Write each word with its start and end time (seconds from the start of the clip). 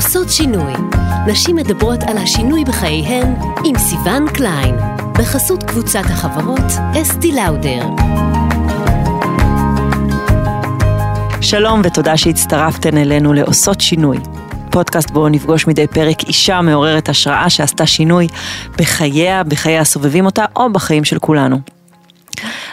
עושות 0.00 0.28
שינוי. 0.30 0.72
נשים 1.26 1.56
מדברות 1.56 2.02
על 2.02 2.18
השינוי 2.18 2.64
בחייהן 2.64 3.34
עם 3.64 3.78
סיון 3.78 4.26
קליין, 4.34 4.74
בחסות 5.18 5.62
קבוצת 5.62 6.04
החברות 6.04 6.72
אסתי 7.02 7.32
לאודר. 7.32 7.86
שלום 11.40 11.80
ותודה 11.84 12.16
שהצטרפתן 12.16 12.96
אלינו 12.96 13.32
לעושות 13.32 13.80
שינוי. 13.80 14.18
פודקאסט 14.70 15.10
בו 15.10 15.28
נפגוש 15.28 15.66
מדי 15.66 15.86
פרק 15.86 16.22
אישה 16.22 16.60
מעוררת 16.60 17.08
השראה 17.08 17.50
שעשתה 17.50 17.86
שינוי 17.86 18.26
בחייה, 18.78 19.42
בחיי 19.44 19.78
הסובבים 19.78 20.26
אותה 20.26 20.44
או 20.56 20.72
בחיים 20.72 21.04
של 21.04 21.18
כולנו. 21.18 21.79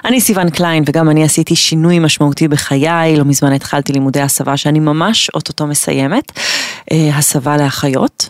אני 0.05 0.21
סיון 0.21 0.49
קליין 0.49 0.83
וגם 0.87 1.09
אני 1.09 1.23
עשיתי 1.23 1.55
שינוי 1.55 1.99
משמעותי 1.99 2.47
בחיי, 2.47 3.15
לא 3.17 3.25
מזמן 3.25 3.53
התחלתי 3.53 3.93
לימודי 3.93 4.21
הסבה 4.21 4.57
שאני 4.57 4.79
ממש 4.79 5.29
אוטוטו 5.29 5.67
מסיימת, 5.67 6.31
אה, 6.91 7.09
הסבה 7.17 7.57
לאחיות. 7.57 8.29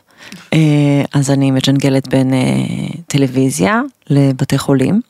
אה, 0.53 0.59
אז 1.13 1.31
אני 1.31 1.51
מג'נגלת 1.51 2.07
בין 2.07 2.33
אה, 2.33 2.39
טלוויזיה 3.07 3.81
לבתי 4.09 4.57
חולים. 4.57 5.01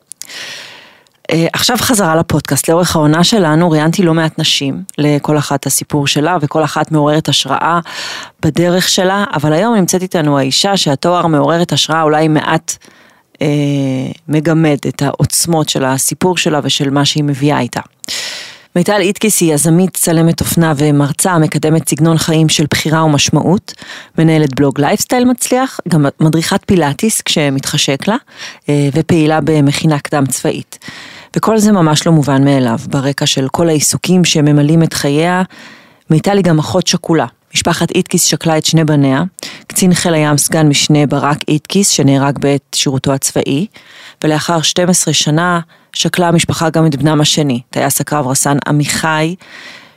עכשיו 1.53 1.77
חזרה 1.79 2.15
לפודקאסט, 2.15 2.69
לאורך 2.69 2.95
העונה 2.95 3.23
שלנו 3.23 3.71
ראיינתי 3.71 4.03
לא 4.03 4.13
מעט 4.13 4.39
נשים, 4.39 4.83
לכל 4.97 5.37
אחת 5.37 5.65
הסיפור 5.65 6.07
שלה 6.07 6.37
וכל 6.41 6.63
אחת 6.63 6.91
מעוררת 6.91 7.29
השראה 7.29 7.79
בדרך 8.45 8.89
שלה, 8.89 9.23
אבל 9.33 9.53
היום 9.53 9.75
נמצאת 9.75 10.01
איתנו 10.01 10.37
האישה 10.37 10.77
שהתואר 10.77 11.27
מעוררת 11.27 11.73
השראה 11.73 12.01
אולי 12.01 12.27
מעט 12.27 12.77
אה, 13.41 13.47
מגמד 14.27 14.77
את 14.87 15.01
העוצמות 15.01 15.69
של 15.69 15.85
הסיפור 15.85 16.37
שלה 16.37 16.59
ושל 16.63 16.89
מה 16.89 17.05
שהיא 17.05 17.23
מביאה 17.23 17.59
איתה. 17.59 17.81
מיטל 18.75 19.01
איטקיס 19.01 19.41
היא 19.41 19.53
יזמית, 19.53 19.97
צלמת 19.97 20.39
אופנה 20.39 20.73
ומרצה 20.77 21.37
מקדמת 21.37 21.89
סגנון 21.89 22.17
חיים 22.17 22.49
של 22.49 22.65
בחירה 22.71 23.03
ומשמעות, 23.03 23.73
מנהלת 24.17 24.55
בלוג 24.55 24.81
לייפסטייל 24.81 25.25
מצליח, 25.25 25.79
גם 25.87 26.05
מדריכת 26.19 26.61
פילאטיס 26.65 27.21
כשמתחשק 27.21 28.07
לה, 28.07 28.15
אה, 28.69 28.89
ופעילה 28.93 29.39
במכינה 29.43 29.99
קדם 29.99 30.25
צבאית. 30.25 30.79
וכל 31.35 31.57
זה 31.57 31.71
ממש 31.71 32.07
לא 32.07 32.11
מובן 32.11 32.43
מאליו, 32.43 32.79
ברקע 32.89 33.25
של 33.25 33.47
כל 33.51 33.69
העיסוקים 33.69 34.25
שממלאים 34.25 34.83
את 34.83 34.93
חייה, 34.93 35.43
מיטל 36.09 36.37
היא 36.37 36.43
גם 36.43 36.59
אחות 36.59 36.87
שכולה, 36.87 37.25
משפחת 37.57 37.91
איטקיס 37.91 38.23
ששכלה 38.23 38.57
את 38.57 38.65
שני 38.65 38.83
בניה, 38.83 39.23
קצין 39.67 39.93
חיל 39.93 40.13
הים 40.13 40.37
סגן 40.37 40.67
משנה 40.67 41.05
ברק 41.05 41.37
איטקיס 41.47 41.89
שנהרג 41.89 42.39
בעת 42.39 42.61
שירותו 42.75 43.13
הצבאי, 43.13 43.67
ולאחר 44.23 44.61
12 44.61 45.13
שנה 45.13 45.59
שקלה 45.93 46.27
המשפחה 46.27 46.69
גם 46.69 46.85
את 46.85 46.95
בנם 46.95 47.21
השני, 47.21 47.61
טייס 47.69 48.01
הקרב 48.01 48.27
רס"ן 48.27 48.57
עמיחי, 48.67 49.35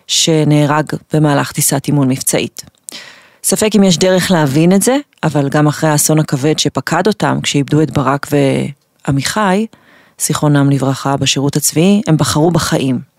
שנהרג 0.06 0.84
במהלך 1.12 1.52
טיסת 1.52 1.86
אימון 1.88 2.08
מבצעית. 2.08 2.62
ספק 3.44 3.70
אם 3.76 3.82
יש 3.82 3.98
דרך 3.98 4.30
להבין 4.30 4.72
את 4.72 4.82
זה, 4.82 4.96
אבל 5.22 5.48
גם 5.48 5.66
אחרי 5.66 5.90
האסון 5.90 6.18
הכבד 6.18 6.58
שפקד 6.58 7.06
אותם 7.06 7.38
כשאיבדו 7.42 7.82
את 7.82 7.90
ברק 7.90 8.26
ועמיחי, 9.06 9.66
זיכרונם 10.20 10.70
לברכה 10.70 11.16
בשירות 11.16 11.56
הצבאי, 11.56 12.02
הם 12.06 12.16
בחרו 12.16 12.50
בחיים. 12.50 13.09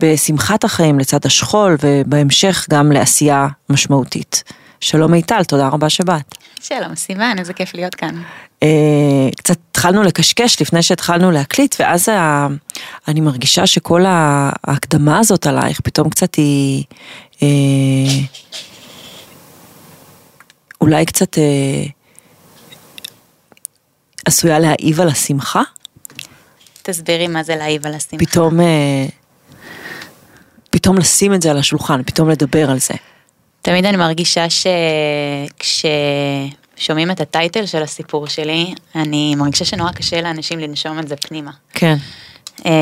בשמחת 0.00 0.64
החיים 0.64 0.98
לצד 0.98 1.26
השכול 1.26 1.76
ובהמשך 1.82 2.66
גם 2.70 2.92
לעשייה 2.92 3.48
משמעותית. 3.70 4.44
שלום 4.80 5.10
מיטל, 5.12 5.44
תודה 5.44 5.68
רבה 5.68 5.90
שבאת. 5.90 6.34
שלום 6.60 6.94
סיוון, 6.94 7.38
איזה 7.38 7.52
כיף 7.52 7.74
להיות 7.74 7.94
כאן. 7.94 8.22
אה, 8.62 8.68
קצת 9.36 9.56
התחלנו 9.70 10.02
לקשקש 10.02 10.62
לפני 10.62 10.82
שהתחלנו 10.82 11.30
להקליט, 11.30 11.76
ואז 11.80 12.08
ה... 12.08 12.46
אני 13.08 13.20
מרגישה 13.20 13.66
שכל 13.66 14.04
ההקדמה 14.06 15.18
הזאת 15.18 15.46
עלייך 15.46 15.80
פתאום 15.80 16.10
קצת 16.10 16.34
היא... 16.34 16.84
אה, 17.42 17.48
אולי 20.80 21.06
קצת 21.06 21.38
אה, 21.38 21.84
עשויה 24.24 24.58
להעיב 24.58 25.00
על 25.00 25.08
השמחה? 25.08 25.62
תסבירי 26.82 27.28
מה 27.28 27.42
זה 27.42 27.56
להעיב 27.56 27.86
על 27.86 27.94
השמחה. 27.94 28.24
פתאום, 28.26 28.60
אה, 28.60 29.06
פתאום 30.74 30.98
לשים 30.98 31.34
את 31.34 31.42
זה 31.42 31.50
על 31.50 31.58
השולחן, 31.58 32.02
פתאום 32.06 32.30
לדבר 32.30 32.70
על 32.70 32.78
זה. 32.78 32.94
תמיד 33.62 33.84
אני 33.84 33.96
מרגישה 33.96 34.46
שכששומעים 35.60 37.10
את 37.10 37.20
הטייטל 37.20 37.66
של 37.66 37.82
הסיפור 37.82 38.26
שלי, 38.26 38.74
אני 38.94 39.34
מרגישה 39.34 39.64
שנורא 39.64 39.92
קשה 39.92 40.20
לאנשים 40.20 40.58
לנשום 40.58 40.98
את 40.98 41.08
זה 41.08 41.16
פנימה. 41.16 41.50
כן. 41.72 41.96
אה, 42.66 42.72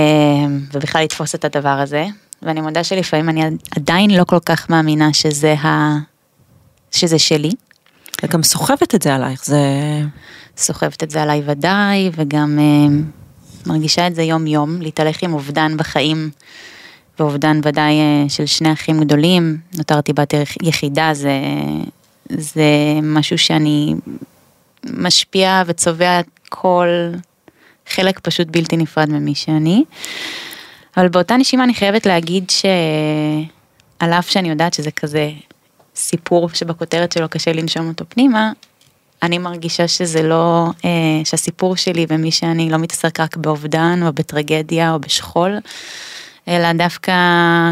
ובכלל 0.72 1.04
לתפוס 1.04 1.34
את 1.34 1.44
הדבר 1.44 1.68
הזה. 1.68 2.06
ואני 2.42 2.60
מודה 2.60 2.84
שלפעמים 2.84 3.28
אני 3.28 3.42
עדיין 3.76 4.10
לא 4.10 4.24
כל 4.24 4.40
כך 4.46 4.70
מאמינה 4.70 5.12
שזה, 5.12 5.52
ה... 5.52 5.96
שזה 6.92 7.18
שלי. 7.18 7.50
וגם 8.22 8.42
סוחבת 8.42 8.94
את 8.94 9.02
זה 9.02 9.14
עלייך, 9.14 9.44
זה... 9.44 9.60
סוחבת 10.56 11.02
את 11.02 11.10
זה 11.10 11.22
עליי 11.22 11.42
ודאי, 11.46 12.10
וגם 12.14 12.58
אה, 12.58 12.88
מרגישה 13.66 14.06
את 14.06 14.14
זה 14.14 14.22
יום 14.22 14.46
יום, 14.46 14.82
להתהלך 14.82 15.22
עם 15.22 15.32
אובדן 15.32 15.76
בחיים, 15.76 16.30
ואובדן 17.18 17.60
ודאי 17.64 17.92
אה, 17.92 18.24
של 18.28 18.46
שני 18.46 18.72
אחים 18.72 19.00
גדולים, 19.00 19.56
נותרתי 19.76 20.12
בת 20.12 20.34
יחידה, 20.62 21.10
זה, 21.14 21.40
זה 22.30 22.64
משהו 23.02 23.38
שאני 23.38 23.94
משפיע 24.84 25.62
וצובע 25.66 26.20
כל 26.48 26.88
חלק 27.86 28.20
פשוט 28.20 28.48
בלתי 28.50 28.76
נפרד 28.76 29.08
ממי 29.08 29.34
שאני. 29.34 29.84
אבל 30.96 31.08
באותה 31.08 31.36
נשימה 31.36 31.64
אני 31.64 31.74
חייבת 31.74 32.06
להגיד 32.06 32.50
שעל 32.50 34.12
אף 34.12 34.30
שאני 34.30 34.50
יודעת 34.50 34.74
שזה 34.74 34.90
כזה 34.90 35.30
סיפור 35.96 36.48
שבכותרת 36.48 37.12
שלו 37.12 37.28
קשה 37.28 37.52
לנשום 37.52 37.88
אותו 37.88 38.04
פנימה, 38.08 38.52
אני 39.22 39.38
מרגישה 39.38 39.88
שזה 39.88 40.22
לא, 40.22 40.66
אה, 40.84 40.90
שהסיפור 41.24 41.76
שלי 41.76 42.06
ומי 42.08 42.30
שאני 42.30 42.70
לא 42.70 42.78
מתעסק 42.78 43.20
רק 43.20 43.36
באובדן 43.36 44.00
או 44.06 44.12
בטרגדיה 44.12 44.92
או 44.92 45.00
בשכול, 45.00 45.58
אלא 46.48 46.72
דווקא 46.72 47.12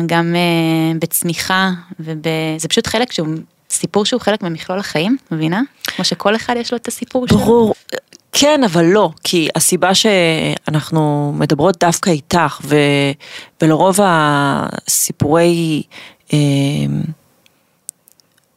גם 0.07 0.35
אה, 0.37 0.99
בצמיחה 0.99 1.71
וזה 2.01 2.69
פשוט 2.69 2.87
חלק 2.87 3.13
שהוא, 3.13 3.27
סיפור 3.71 4.05
שהוא 4.05 4.21
חלק 4.21 4.43
ממכלול 4.43 4.79
החיים, 4.79 5.17
מבינה? 5.31 5.63
כמו 5.85 6.05
שכל 6.05 6.37
אחד 6.37 6.55
יש 6.57 6.73
לו 6.73 6.77
את 6.77 6.89
הסיפור 6.89 7.29
שלו. 7.29 7.39
ברור. 7.39 7.75
כן, 8.33 8.65
אבל 8.65 8.85
לא, 8.85 9.11
כי 9.25 9.49
הסיבה 9.55 9.91
שאנחנו 9.95 11.33
מדברות 11.37 11.77
דווקא 11.81 12.11
איתך, 12.11 12.61
ו, 12.65 12.77
ולרוב 13.63 13.99
הסיפורי, 14.03 15.83
אה, 16.33 16.39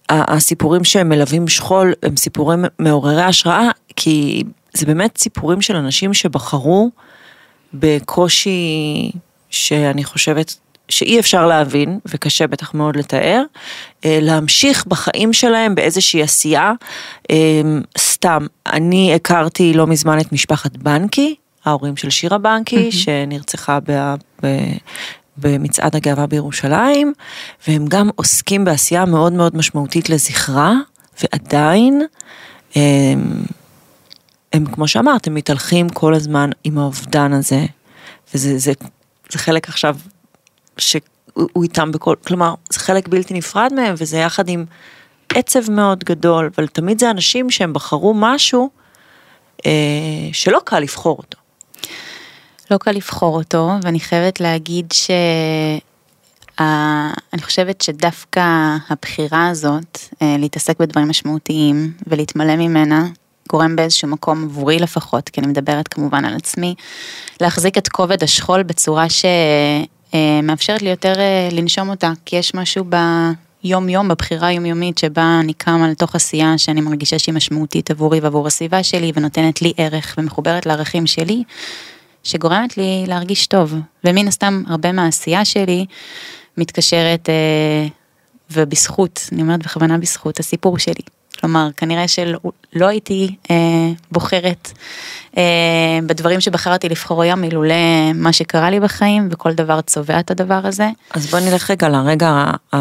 הסיפורים 0.10 0.84
שמלווים 0.84 1.48
שכול 1.48 1.94
הם 2.04 2.18
סיפורים 2.18 2.66
מעוררי 2.80 3.22
השראה, 3.22 3.70
כי 3.96 4.44
זה 4.74 4.86
באמת 4.86 5.18
סיפורים 5.18 5.62
של 5.62 5.76
אנשים 5.76 6.14
שבחרו 6.14 6.90
בקושי 7.74 9.12
שאני 9.54 10.04
חושבת 10.04 10.56
שאי 10.90 11.20
אפשר 11.20 11.48
להבין, 11.48 12.00
וקשה 12.06 12.48
בטח 12.48 12.74
מאוד 12.74 12.96
לתאר, 12.96 13.44
אה, 14.06 14.20
להמשיך 14.22 14.86
בחיים 14.86 15.34
שלהם 15.34 15.76
באיזושהי 15.76 16.22
עשייה. 16.22 16.72
אה, 17.32 17.62
סתם, 17.98 18.46
אני 18.68 19.16
הכרתי 19.16 19.74
לא 19.74 19.88
מזמן 19.88 20.20
את 20.20 20.32
משפחת 20.32 20.78
בנקי, 20.78 21.36
ההורים 21.66 21.98
של 21.98 22.10
שירה 22.10 22.38
בנקי. 22.38 22.92
שנרצחה 22.92 23.80
ב... 23.88 24.14
ב 24.44 24.48
במצעד 25.38 25.96
הגאווה 25.96 26.28
בירושלים, 26.28 27.14
והם 27.68 27.86
גם 27.88 28.10
עוסקים 28.16 28.66
בעשייה 28.66 29.06
מאוד 29.06 29.34
מאוד 29.34 29.58
משמעותית 29.58 30.10
לזכרה, 30.10 30.74
ועדיין 31.22 32.02
הם, 32.76 33.44
הם 34.54 34.66
כמו 34.66 34.88
שאמרת, 34.88 35.28
הם 35.28 35.36
מתהלכים 35.36 35.90
כל 35.90 36.14
הזמן 36.14 36.50
עם 36.64 36.78
האובדן 36.78 37.34
הזה, 37.34 37.66
וזה 38.34 38.74
זה, 39.32 39.40
חלק 39.40 39.70
עכשיו 39.70 39.98
שהוא 40.78 41.64
איתם 41.64 41.92
בכל, 41.92 42.16
כלומר, 42.28 42.54
זה 42.70 42.80
חלק 42.80 43.08
בלתי 43.08 43.34
נפרד 43.34 43.74
מהם, 43.74 43.96
וזה 43.98 44.18
יחד 44.18 44.50
עם 44.50 44.66
עצב 45.30 45.72
מאוד 45.72 46.04
גדול, 46.04 46.50
אבל 46.56 46.68
תמיד 46.68 47.00
זה 47.00 47.12
אנשים 47.12 47.52
שהם 47.52 47.74
בחרו 47.74 48.14
משהו 48.16 48.70
אה, 49.66 49.72
שלא 50.34 50.60
קל 50.66 50.80
לבחור 50.80 51.18
אותו. 51.18 51.38
לא 52.72 52.78
קל 52.78 52.92
לבחור 52.92 53.38
אותו, 53.38 53.72
ואני 53.84 54.00
חייבת 54.00 54.40
להגיד 54.40 54.92
ש... 54.92 55.12
אני 57.34 57.42
חושבת 57.42 57.82
שדווקא 57.82 58.76
הבחירה 58.90 59.48
הזאת, 59.48 59.98
אה, 60.22 60.36
להתעסק 60.40 60.80
בדברים 60.80 61.10
משמעותיים 61.10 61.94
ולהתמלא 62.08 62.56
ממנה, 62.56 63.06
גורם 63.50 63.76
באיזשהו 63.76 64.08
מקום 64.08 64.44
עבורי 64.44 64.80
לפחות, 64.80 65.30
כי 65.30 65.42
אני 65.42 65.48
מדברת 65.48 65.88
כמובן 65.88 66.26
על 66.26 66.36
עצמי, 66.36 66.76
להחזיק 67.42 67.78
את 67.78 67.88
כובד 67.88 68.24
השכול 68.24 68.64
בצורה 68.64 69.06
שמאפשרת 70.14 70.82
לי 70.82 70.90
יותר 70.90 71.20
אה, 71.20 71.50
לנשום 71.52 71.90
אותה, 71.90 72.12
כי 72.26 72.36
יש 72.36 72.54
משהו 72.54 72.86
ביום 73.64 73.90
יום, 73.90 74.08
בבחירה 74.08 74.48
היומיומית 74.48 74.98
שבה 74.98 75.40
אני 75.40 75.54
קמה 75.54 75.90
לתוך 75.90 76.16
עשייה 76.16 76.58
שאני 76.58 76.82
מרגישה 76.82 77.20
שהיא 77.20 77.36
משמעותית 77.36 77.92
עבורי 77.92 78.20
ועבור 78.20 78.48
הסביבה 78.48 78.84
שלי 78.84 79.12
ונותנת 79.16 79.62
לי 79.62 79.74
ערך 79.78 80.16
ומחוברת 80.18 80.66
לערכים 80.66 81.08
שלי, 81.08 81.44
שגורמת 82.24 82.78
לי 82.78 83.04
להרגיש 83.08 83.48
טוב, 83.48 83.74
ומן 84.04 84.28
הסתם 84.28 84.64
הרבה 84.68 84.92
מהעשייה 84.92 85.46
שלי 85.46 85.86
מתקשרת 86.58 87.30
אה, 87.30 87.88
ובזכות, 88.52 89.30
אני 89.32 89.42
אומרת 89.42 89.64
בכוונה 89.64 89.98
בזכות, 89.98 90.40
הסיפור 90.40 90.80
שלי. 90.80 91.04
כלומר, 91.44 91.70
כנראה 91.78 92.08
שלא 92.08 92.88
הייתי 92.88 93.36
אה, 93.52 93.56
בוחרת 94.12 94.72
אה, 95.38 96.00
בדברים 96.06 96.42
שבחרתי 96.42 96.90
לבחור 96.90 97.22
היום, 97.22 97.44
אילולא 97.44 98.14
מה 98.16 98.34
שקרה 98.34 98.70
לי 98.70 98.80
בחיים, 98.80 99.30
וכל 99.32 99.54
דבר 99.54 99.82
צובע 99.82 100.20
את 100.20 100.32
הדבר 100.32 100.60
הזה. 100.64 100.90
אז 101.12 101.26
בוא 101.26 101.40
נלך 101.40 101.72
רגע 101.72 101.90
לרגע, 101.90 102.52
ה... 102.76 102.78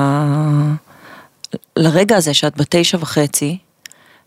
לרגע 1.76 2.16
הזה 2.16 2.34
שאת 2.34 2.56
בתשע 2.56 2.98
וחצי, 3.00 3.58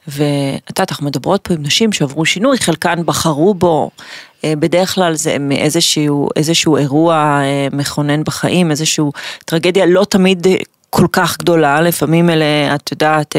ואת 0.07 0.69
יודעת, 0.69 0.91
אנחנו 0.91 1.05
מדברות 1.05 1.41
פה 1.47 1.53
עם 1.53 1.63
נשים 1.63 1.93
שעברו 1.93 2.25
שינוי, 2.25 2.57
חלקן 2.57 3.05
בחרו 3.05 3.53
בו, 3.53 3.91
אה, 4.43 4.53
בדרך 4.55 4.95
כלל 4.95 5.13
זה 5.13 5.39
מאיזשהו 5.39 6.29
איזשהו 6.35 6.77
אירוע 6.77 7.15
אה, 7.15 7.67
מכונן 7.71 8.23
בחיים, 8.23 8.71
איזשהו 8.71 9.11
טרגדיה 9.45 9.85
לא 9.85 10.05
תמיד 10.09 10.47
אה, 10.47 10.55
כל 10.97 11.07
כך 11.11 11.37
גדולה, 11.37 11.81
לפעמים 11.81 12.29
אלה, 12.29 12.75
את 12.75 12.91
יודעת, 12.91 13.35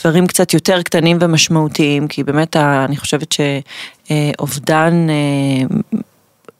דברים 0.00 0.26
קצת 0.26 0.54
יותר 0.54 0.82
קטנים 0.82 1.18
ומשמעותיים, 1.20 2.08
כי 2.08 2.24
באמת 2.24 2.56
אני 2.56 2.96
חושבת 2.96 3.34
שאובדן 4.10 5.06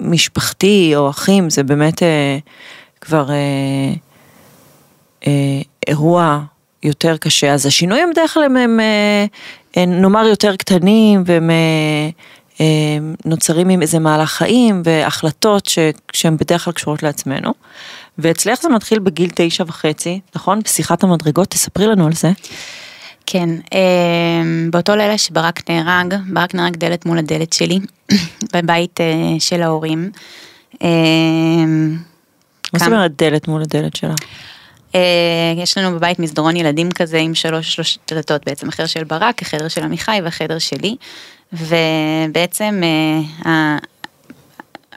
משפחתי 0.01 0.93
או 0.97 1.11
אחים 1.11 1.51
זה 1.51 1.63
באמת 1.63 2.03
כבר 3.01 3.29
אירוע 5.87 6.41
יותר 6.83 7.17
קשה, 7.17 7.53
אז 7.53 7.67
השינויים 7.67 8.11
בדרך 8.11 8.35
כלל 8.35 8.43
הם, 8.43 8.57
הם, 8.57 8.81
הם 9.75 10.01
נאמר 10.01 10.27
יותר 10.27 10.57
קטנים 10.57 11.23
והם 11.27 11.51
נוצרים 13.25 13.69
עם 13.69 13.83
איזה 13.83 13.99
מהלך 13.99 14.31
חיים 14.31 14.83
והחלטות 14.85 15.69
שהן 16.13 16.37
בדרך 16.37 16.65
כלל 16.65 16.73
קשורות 16.73 17.03
לעצמנו. 17.03 17.55
ואצלך 18.19 18.63
זה 18.63 18.69
מתחיל 18.69 18.99
בגיל 18.99 19.31
תשע 19.35 19.65
וחצי, 19.67 20.21
נכון? 20.35 20.61
בשיחת 20.65 21.05
המדרגות, 21.05 21.49
תספרי 21.49 21.87
לנו 21.87 22.07
על 22.07 22.13
זה. 22.13 22.31
כן, 23.27 23.49
באותו 24.71 24.97
לילה 24.97 25.19
שברק 25.19 25.71
נהרג, 25.71 26.15
ברק 26.33 26.55
נהרג 26.55 26.77
דלת 26.77 27.07
מול 27.07 27.19
הדלת 27.19 27.53
שלי, 27.53 27.79
בבית 28.55 29.01
של 29.39 29.63
ההורים. 29.63 30.11
מה 32.73 32.79
זאת 32.79 32.89
אומרת 32.89 33.13
דלת 33.19 33.49
מול 33.49 33.63
הדלת 33.63 33.97
שלה? 33.97 34.15
יש 35.57 35.79
לנו 35.79 35.97
בבית 35.97 36.19
מסדרון 36.19 36.57
ילדים 36.57 36.91
כזה 36.91 37.19
עם 37.19 37.35
שלוש 37.35 37.75
שלוש 37.75 37.99
דלתות 38.11 38.47
בעצם, 38.47 38.69
החדר 38.69 38.87
של 38.87 39.05
ברק, 39.05 39.43
החדר 39.43 39.69
של 39.69 39.83
עמיחי 39.83 40.19
והחדר 40.25 40.59
שלי. 40.59 40.97
ובעצם 41.53 42.81
אה, 43.47 43.79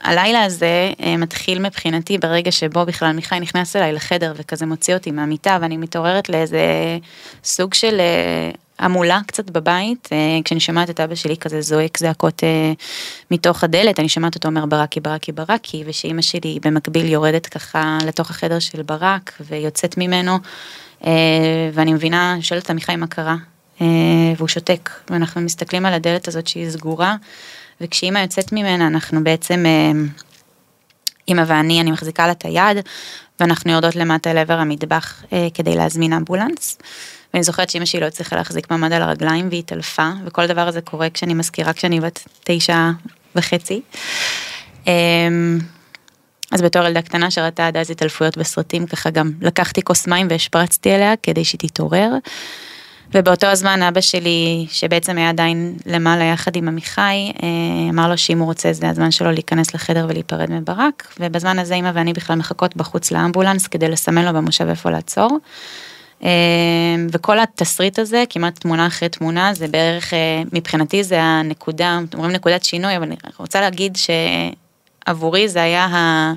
הלילה 0.01 0.44
הזה 0.44 0.92
אה, 1.04 1.18
מתחיל 1.18 1.60
מבחינתי 1.60 2.18
ברגע 2.18 2.51
שבו 2.51 2.86
בכלל 2.86 3.12
מיכאי 3.12 3.40
נכנס 3.40 3.75
אליי 3.75 3.94
לחדר 3.94 4.34
וכזה 4.36 4.66
מוציא 4.66 4.94
אותי 4.94 5.12
מהמיטה 5.12 5.57
ואני 5.62 5.78
מתעוררת 5.78 6.30
לאיזה 6.30 6.60
סוג 7.44 7.74
של 7.74 8.00
אה, 8.00 8.51
המולה 8.80 9.19
קצת 9.28 9.50
בבית, 9.50 10.10
כשאני 10.46 10.60
שומעת 10.60 10.90
את 10.90 11.00
אבא 11.00 11.16
שלי 11.16 11.38
כזה 11.38 11.62
זועק 11.62 11.98
זעקות 11.98 12.44
מתוך 13.31 13.63
הדלת, 13.63 14.00
אני 14.00 14.10
שומעת 14.10 14.36
אותו 14.36 14.48
אומר 14.48 14.66
ברקי 14.66 15.00
ברקי 15.00 15.31
ברקי, 15.31 15.84
ושאימא 15.86 16.22
שלי 16.22 16.60
במקביל 16.66 17.06
יורדת 17.06 17.45
ככה 17.45 17.98
לתוך 18.06 18.30
החדר 18.30 18.60
של 18.60 18.81
ברק 18.81 19.34
ויוצאת 19.50 19.98
ממנו, 19.98 20.38
ואני 21.74 21.94
מבינה, 21.94 22.38
שואלת 22.42 22.63
את 22.63 22.69
עמיחי 22.69 22.95
מה 22.95 23.07
קרה, 23.07 23.36
אה, 23.36 23.58
והוא 24.38 24.48
שותק, 24.48 24.90
ואנחנו 25.10 25.42
מסתכלים 25.42 25.86
על 25.86 25.94
הדלת 25.94 26.28
הזאת 26.28 26.48
שהיא 26.48 26.70
סגורה, 26.70 27.16
וכשאימא 27.81 28.20
יוצאת 28.20 28.52
ממנה 28.52 28.88
אנחנו 28.88 29.24
בעצם, 29.24 29.66
אה, 29.66 29.92
אימא 31.28 31.44
ואני, 31.48 31.81
אני 31.81 31.92
מחזיקה 31.92 32.26
לה 32.26 32.31
את 32.31 32.46
היד, 32.46 32.78
ואנחנו 33.40 33.72
יורדות 33.72 33.96
למטה 33.96 34.34
לעבר 34.34 34.54
המטבח 34.54 35.24
אה, 35.34 35.48
כדי 35.54 35.76
להזמין 35.76 36.14
אמבולנס. 36.14 36.78
ואני 37.34 37.44
זוכרת 37.44 37.70
שאימא 37.70 37.86
שלי 37.86 38.00
לא 38.00 38.06
הצליחה 38.06 38.36
להחזיק 38.36 38.72
מעמד 38.72 38.94
על 38.94 39.02
הרגליים 39.02 39.48
והיא 39.50 39.60
התעלפה, 39.60 40.10
וכל 40.26 40.48
דבר 40.48 40.68
הזה 40.68 40.81
קורה 40.81 41.10
כשאני 41.10 41.34
מזכירה 41.34 41.74
כשאני 41.74 42.00
בת 42.00 42.28
תשע 42.44 42.90
וחצי. 43.36 43.81
אז 46.52 46.62
בתור 46.62 46.86
ילדה 46.86 47.02
קטנה 47.02 47.31
שראתה 47.31 47.68
עד 47.68 47.78
אז 47.78 47.92
התעלפויות 47.92 48.38
בסרטים, 48.38 48.88
ככה 48.88 49.10
גם 49.10 49.31
לקחתי 49.42 49.81
כוס 49.81 50.08
מים 50.08 50.28
והשפרצתי 50.30 50.96
אליה 50.96 51.14
כדי 51.24 51.46
שהיא 51.46 51.60
תתעורר. 51.60 52.10
ובאותו 53.13 53.47
הזמן 53.47 53.81
אבא 53.81 54.01
שלי, 54.01 54.65
שבעצם 54.71 55.17
היה 55.17 55.29
עדיין 55.29 55.77
למעלה 55.85 56.23
יחד 56.23 56.56
עם 56.56 56.67
עמיחי, 56.67 57.31
אה, 57.44 57.89
אמר 57.89 58.09
לו 58.09 58.17
שאם 58.17 58.39
הוא 58.39 58.45
רוצה 58.45 58.73
זה 58.73 58.89
הזמן 58.89 59.11
שלו 59.11 59.31
להיכנס 59.31 59.73
לחדר 59.73 60.06
ולהיפרד 60.09 60.51
מברק, 60.51 61.13
ובזמן 61.19 61.59
הזה 61.59 61.75
אמא 61.75 61.91
ואני 61.94 62.13
בכלל 62.13 62.35
מחכות 62.35 62.75
בחוץ 62.75 63.11
לאמבולנס 63.11 63.67
כדי 63.67 63.89
לסמן 63.89 64.25
לו 64.25 64.33
במושב 64.33 64.67
איפה 64.69 64.89
לעצור. 64.89 65.39
אה, 66.23 66.29
וכל 67.11 67.39
התסריט 67.39 68.00
הזה, 68.00 68.23
כמעט 68.29 68.59
תמונה 68.59 68.88
אחרי 68.88 69.09
תמונה, 69.09 69.53
זה 69.53 69.67
בערך, 69.67 70.13
אה, 70.13 70.41
מבחינתי 70.53 71.03
זה 71.03 71.21
הנקודה, 71.21 72.00
אומרים 72.13 72.31
נקודת 72.31 72.63
שינוי, 72.63 72.97
אבל 72.97 73.06
אני 73.06 73.15
רוצה 73.38 73.61
להגיד 73.61 73.97
שעבורי 75.06 75.50
זה 75.50 75.63
היה 75.63 75.85
ה... 75.85 76.33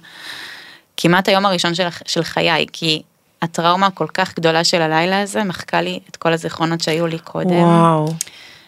כמעט 0.97 1.29
היום 1.29 1.47
הראשון 1.47 1.75
של, 1.75 1.87
של 2.07 2.23
חיי, 2.23 2.67
כי 2.73 3.03
הטראומה 3.43 3.87
הכל 3.87 4.07
כך 4.15 4.35
גדולה 4.37 4.65
של 4.65 4.83
הלילה 4.83 5.23
הזה 5.23 5.45
מחקה 5.45 5.81
לי 5.81 6.01
את 6.11 6.17
כל 6.17 6.33
הזיכרונות 6.33 6.81
שהיו 6.81 7.07
לי 7.07 7.19
קודם. 7.19 7.51
וואו. 7.51 8.15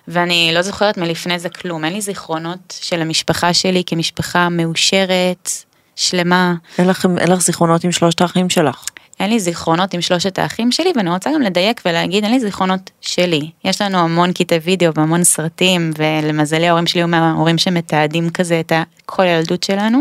ואני 0.09 0.51
לא 0.55 0.63
זוכרת 0.63 0.99
מלפני 0.99 1.39
זה 1.39 1.49
כלום, 1.49 1.85
אין 1.85 1.93
לי 1.93 2.01
זיכרונות 2.01 2.75
של 2.81 3.01
המשפחה 3.01 3.55
שלי 3.55 3.83
כמשפחה 3.87 4.49
מאושרת, 4.49 5.51
שלמה. 5.97 6.55
אין 6.79 6.87
לך, 6.87 7.07
אין 7.19 7.31
לך 7.31 7.41
זיכרונות 7.41 7.85
עם 7.85 7.93
שלושת 7.93 8.21
האחים 8.21 8.51
שלך. 8.51 8.85
אין 9.21 9.31
לי 9.31 9.41
זיכרונות 9.41 9.95
עם 9.95 10.01
שלושת 10.01 10.39
האחים 10.39 10.73
שלי, 10.73 10.93
ואני 10.97 11.11
רוצה 11.11 11.31
גם 11.35 11.43
לדייק 11.43 11.81
ולהגיד, 11.85 12.25
אין 12.25 12.33
לי 12.33 12.41
זיכרונות 12.41 12.91
שלי. 13.01 13.51
יש 13.65 13.81
לנו 13.81 13.99
המון 13.99 14.33
קטעי 14.33 14.59
וידאו 14.59 14.95
והמון 14.95 15.25
סרטים, 15.25 15.91
ולמזלי 15.99 16.69
ההורים 16.69 16.87
שלי 16.87 17.01
היו 17.01 17.09
מההורים 17.09 17.59
שמתעדים 17.59 18.31
כזה 18.31 18.61
את 18.61 18.73
כל 19.07 19.23
הילדות 19.23 19.63
שלנו. 19.63 20.01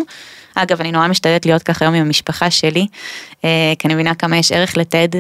אגב, 0.56 0.82
אני 0.82 0.92
נורא 0.92 1.08
משתדלת 1.08 1.46
להיות 1.46 1.64
ככה 1.64 1.86
היום 1.86 1.94
עם 1.94 2.06
המשפחה 2.06 2.52
שלי, 2.52 2.88
אה, 3.46 3.74
כי 3.80 3.88
אני 3.88 3.94
מבינה 3.94 4.16
כמה 4.16 4.38
יש 4.38 4.52
ערך 4.52 4.78
לתעד 4.78 5.16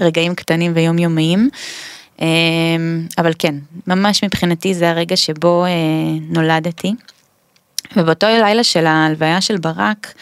רגעים 0.00 0.34
קטנים 0.34 0.72
ויומיומיים. 0.74 1.50
אה, 2.20 2.26
אבל 3.18 3.32
כן, 3.38 3.54
ממש 3.86 4.24
מבחינתי 4.24 4.74
זה 4.74 4.90
הרגע 4.90 5.16
שבו 5.16 5.64
אה, 5.64 5.70
נולדתי. 6.28 6.94
ובאותו 7.96 8.26
לילה 8.26 8.64
של 8.64 8.86
ההלוויה 8.86 9.40
של 9.40 9.56
ברק, 9.56 10.14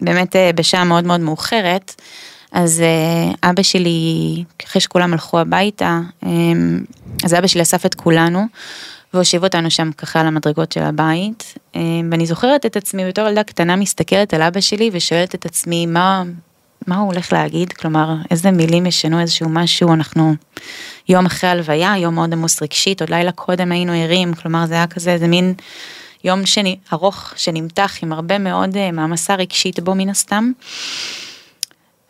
באמת 0.00 0.36
בשעה 0.54 0.84
מאוד 0.84 1.04
מאוד 1.04 1.20
מאוחרת, 1.20 1.94
אז 2.52 2.82
אבא 3.42 3.62
שלי, 3.62 4.44
אחרי 4.66 4.80
שכולם 4.80 5.12
הלכו 5.12 5.38
הביתה, 5.40 6.00
אז 7.24 7.34
אבא 7.34 7.46
שלי 7.46 7.62
אסף 7.62 7.86
את 7.86 7.94
כולנו, 7.94 8.46
והושיב 9.14 9.44
אותנו 9.44 9.70
שם 9.70 9.92
ככה 9.92 10.20
על 10.20 10.26
המדרגות 10.26 10.72
של 10.72 10.82
הבית, 10.82 11.54
אה, 11.76 11.80
ואני 12.10 12.26
זוכרת 12.26 12.66
את 12.66 12.76
עצמי 12.76 13.08
בתור 13.08 13.28
ילדה 13.28 13.42
קטנה 13.42 13.76
מסתכלת 13.76 14.34
על 14.34 14.42
אבא 14.42 14.60
שלי 14.60 14.90
ושואלת 14.92 15.34
את 15.34 15.46
עצמי 15.46 15.86
מה, 15.86 16.22
מה 16.86 16.96
הוא 16.96 17.12
הולך 17.12 17.32
להגיד, 17.32 17.72
כלומר 17.72 18.14
איזה 18.30 18.50
מילים 18.50 18.86
ישנו 18.86 19.20
איזשהו 19.20 19.48
משהו, 19.48 19.92
אנחנו 19.94 20.34
יום 21.08 21.26
אחרי 21.26 21.50
הלוויה, 21.50 21.94
יום 21.98 22.14
מאוד 22.14 22.32
עמוס 22.32 22.62
רגשית, 22.62 23.00
עוד 23.00 23.10
לילה 23.10 23.32
קודם 23.32 23.72
היינו 23.72 23.92
ערים, 23.92 24.34
כלומר 24.34 24.66
זה 24.66 24.74
היה 24.74 24.86
כזה 24.86 25.12
איזה 25.12 25.28
מין 25.28 25.54
יום 26.24 26.46
שני, 26.46 26.76
ארוך 26.92 27.32
שנמתח 27.36 27.96
עם 28.02 28.12
הרבה 28.12 28.38
מאוד 28.38 28.76
אה, 28.76 28.92
מעמסה 28.92 29.34
רגשית 29.34 29.80
בו 29.80 29.94
מן 29.94 30.08
הסתם. 30.08 30.52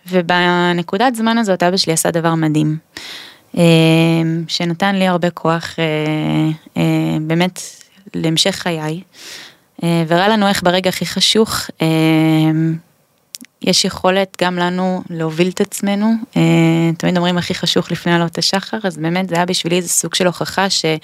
ובנקודת 0.07 1.14
זמן 1.14 1.38
הזאת 1.38 1.62
אבא 1.62 1.76
שלי 1.76 1.92
עשה 1.92 2.11
דבר 2.11 2.35
מדהים. 2.35 2.76
אמ, 3.54 4.45
שנתן 4.49 4.95
לי 4.95 5.07
הרבה 5.07 5.30
כוח 5.30 5.75
אה, 5.78 5.85
אה, 6.76 7.16
באמת 7.21 7.61
להמשך 8.14 8.54
חיי, 8.54 9.02
אה, 9.83 10.04
והראה 10.07 10.28
לנו 10.28 10.49
איך 10.49 10.62
ברגע 10.62 10.88
הכי 10.88 11.07
חשוך 11.07 11.71
יש 13.62 13.85
יכולת 13.85 14.37
גם 14.42 14.57
לנו 14.57 15.02
להוביל 15.11 15.49
את 15.49 15.61
עצמנו, 15.61 16.12
תמיד 16.99 17.16
אומרים 17.16 17.38
הכי 17.38 17.54
חשוך 17.54 17.90
לפני 17.90 18.14
עלות 18.14 18.38
השחר, 18.38 18.78
אז 18.85 18.97
באמת 18.97 19.28
זה 19.28 19.35
היה 19.35 19.47
בשבילי 19.47 19.76
איזה 19.76 19.88
סוג 19.88 20.14
של 20.14 20.26
הוכחה 20.26 20.71
שאור 20.71 20.99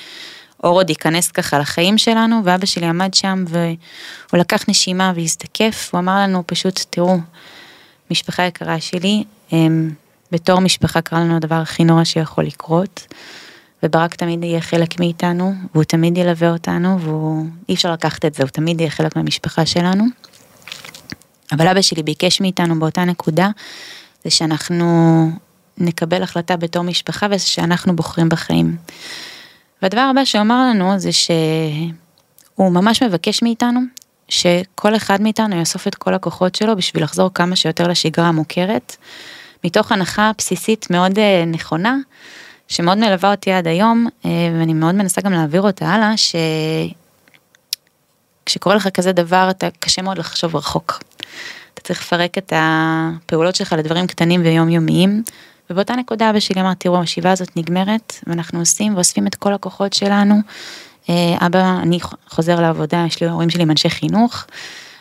עוד 0.62 0.90
ייכנס 0.90 1.30
ככה 1.30 1.58
לחיים 1.58 1.98
שלנו, 1.98 2.40
ואבא 2.44 2.66
שלי 2.66 2.86
עמד 2.86 3.14
שם 3.14 3.44
והוא 3.48 4.40
לקח 4.40 4.64
נשימה 4.68 5.12
והזדקף, 5.16 5.88
הוא 5.92 5.98
אמר 5.98 6.18
לנו 6.18 6.42
פשוט, 6.46 6.80
תראו, 6.90 7.18
משפחה 8.10 8.42
יקרה 8.42 8.80
שלי, 8.80 9.24
בתור 10.32 10.60
משפחה 10.60 11.00
קרה 11.00 11.20
לנו 11.20 11.36
הדבר 11.36 11.54
הכי 11.54 11.84
נורא 11.84 12.04
שיכול 12.04 12.44
לקרות, 12.44 13.06
וברק 13.82 14.14
תמיד 14.14 14.44
יהיה 14.44 14.60
חלק 14.60 15.00
מאיתנו, 15.00 15.54
והוא 15.74 15.84
תמיד 15.84 16.18
ילווה 16.18 16.50
אותנו, 16.50 17.00
והוא, 17.00 17.46
אי 17.68 17.74
אפשר 17.74 17.92
לקחת 17.92 18.24
את 18.24 18.34
זה, 18.34 18.42
הוא 18.42 18.50
תמיד 18.50 18.80
יהיה 18.80 18.90
חלק 18.90 19.16
מהמשפחה 19.16 19.66
שלנו. 19.66 20.04
אבל 21.52 21.68
אבא 21.68 21.82
שלי 21.82 22.02
ביקש 22.02 22.40
מאיתנו 22.40 22.78
באותה 22.78 23.04
נקודה, 23.04 23.48
זה 24.24 24.30
שאנחנו 24.30 25.30
נקבל 25.78 26.22
החלטה 26.22 26.56
בתור 26.56 26.82
משפחה 26.82 27.26
וזה 27.30 27.46
שאנחנו 27.46 27.96
בוחרים 27.96 28.28
בחיים. 28.28 28.76
והדבר 29.82 30.00
הבא 30.00 30.24
שהוא 30.24 30.42
אמר 30.42 30.70
לנו 30.70 30.98
זה 30.98 31.12
שהוא 31.12 32.72
ממש 32.72 33.02
מבקש 33.02 33.42
מאיתנו 33.42 33.80
שכל 34.28 34.96
אחד 34.96 35.22
מאיתנו 35.22 35.56
יאסוף 35.56 35.88
את 35.88 35.94
כל 35.94 36.14
הכוחות 36.14 36.54
שלו 36.54 36.76
בשביל 36.76 37.02
לחזור 37.02 37.30
כמה 37.34 37.56
שיותר 37.56 37.88
לשגרה 37.88 38.26
המוכרת. 38.28 38.96
מתוך 39.64 39.92
הנחה 39.92 40.30
בסיסית 40.38 40.86
מאוד 40.90 41.18
אה, 41.18 41.44
נכונה, 41.46 41.96
שמאוד 42.68 42.98
מלווה 42.98 43.30
אותי 43.30 43.52
עד 43.52 43.66
היום, 43.66 44.06
אה, 44.24 44.30
ואני 44.58 44.74
מאוד 44.74 44.94
מנסה 44.94 45.20
גם 45.20 45.32
להעביר 45.32 45.62
אותה 45.62 45.88
הלאה, 45.88 46.14
שכשקורה 48.44 48.76
לך 48.76 48.88
כזה 48.88 49.12
דבר, 49.12 49.46
אתה 49.50 49.68
קשה 49.78 50.02
מאוד 50.02 50.18
לחשוב 50.18 50.56
רחוק. 50.56 51.02
אתה 51.74 51.80
צריך 51.80 52.00
לפרק 52.00 52.38
את 52.38 52.52
הפעולות 52.56 53.54
שלך 53.54 53.72
לדברים 53.78 54.06
קטנים 54.06 54.42
ויומיומיים, 54.44 55.22
ובאותה 55.70 55.96
נקודה 55.96 56.30
אבא 56.30 56.40
שלי 56.40 56.60
אמר, 56.60 56.74
תראו, 56.74 57.00
השבעה 57.00 57.32
הזאת 57.32 57.56
נגמרת, 57.56 58.14
ואנחנו 58.26 58.58
עושים 58.58 58.94
ואוספים 58.94 59.26
את 59.26 59.34
כל 59.34 59.52
הכוחות 59.52 59.92
שלנו. 59.92 60.34
אה, 61.08 61.46
אבא, 61.46 61.78
אני 61.82 61.98
חוזר 62.28 62.60
לעבודה, 62.60 63.04
יש 63.06 63.20
לי 63.20 63.28
הורים 63.28 63.50
שלי 63.50 63.62
עם 63.62 63.70
אנשי 63.70 63.90
חינוך, 63.90 64.44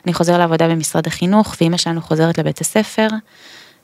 אני 0.06 0.14
חוזר 0.14 0.38
לעבודה 0.38 0.68
במשרד 0.68 1.08
החינוך, 1.08 1.56
ואימא 1.62 1.78
שלנו 1.78 2.02
חוזרת 2.02 2.38
לבית 2.38 2.62
הספר, 2.62 3.08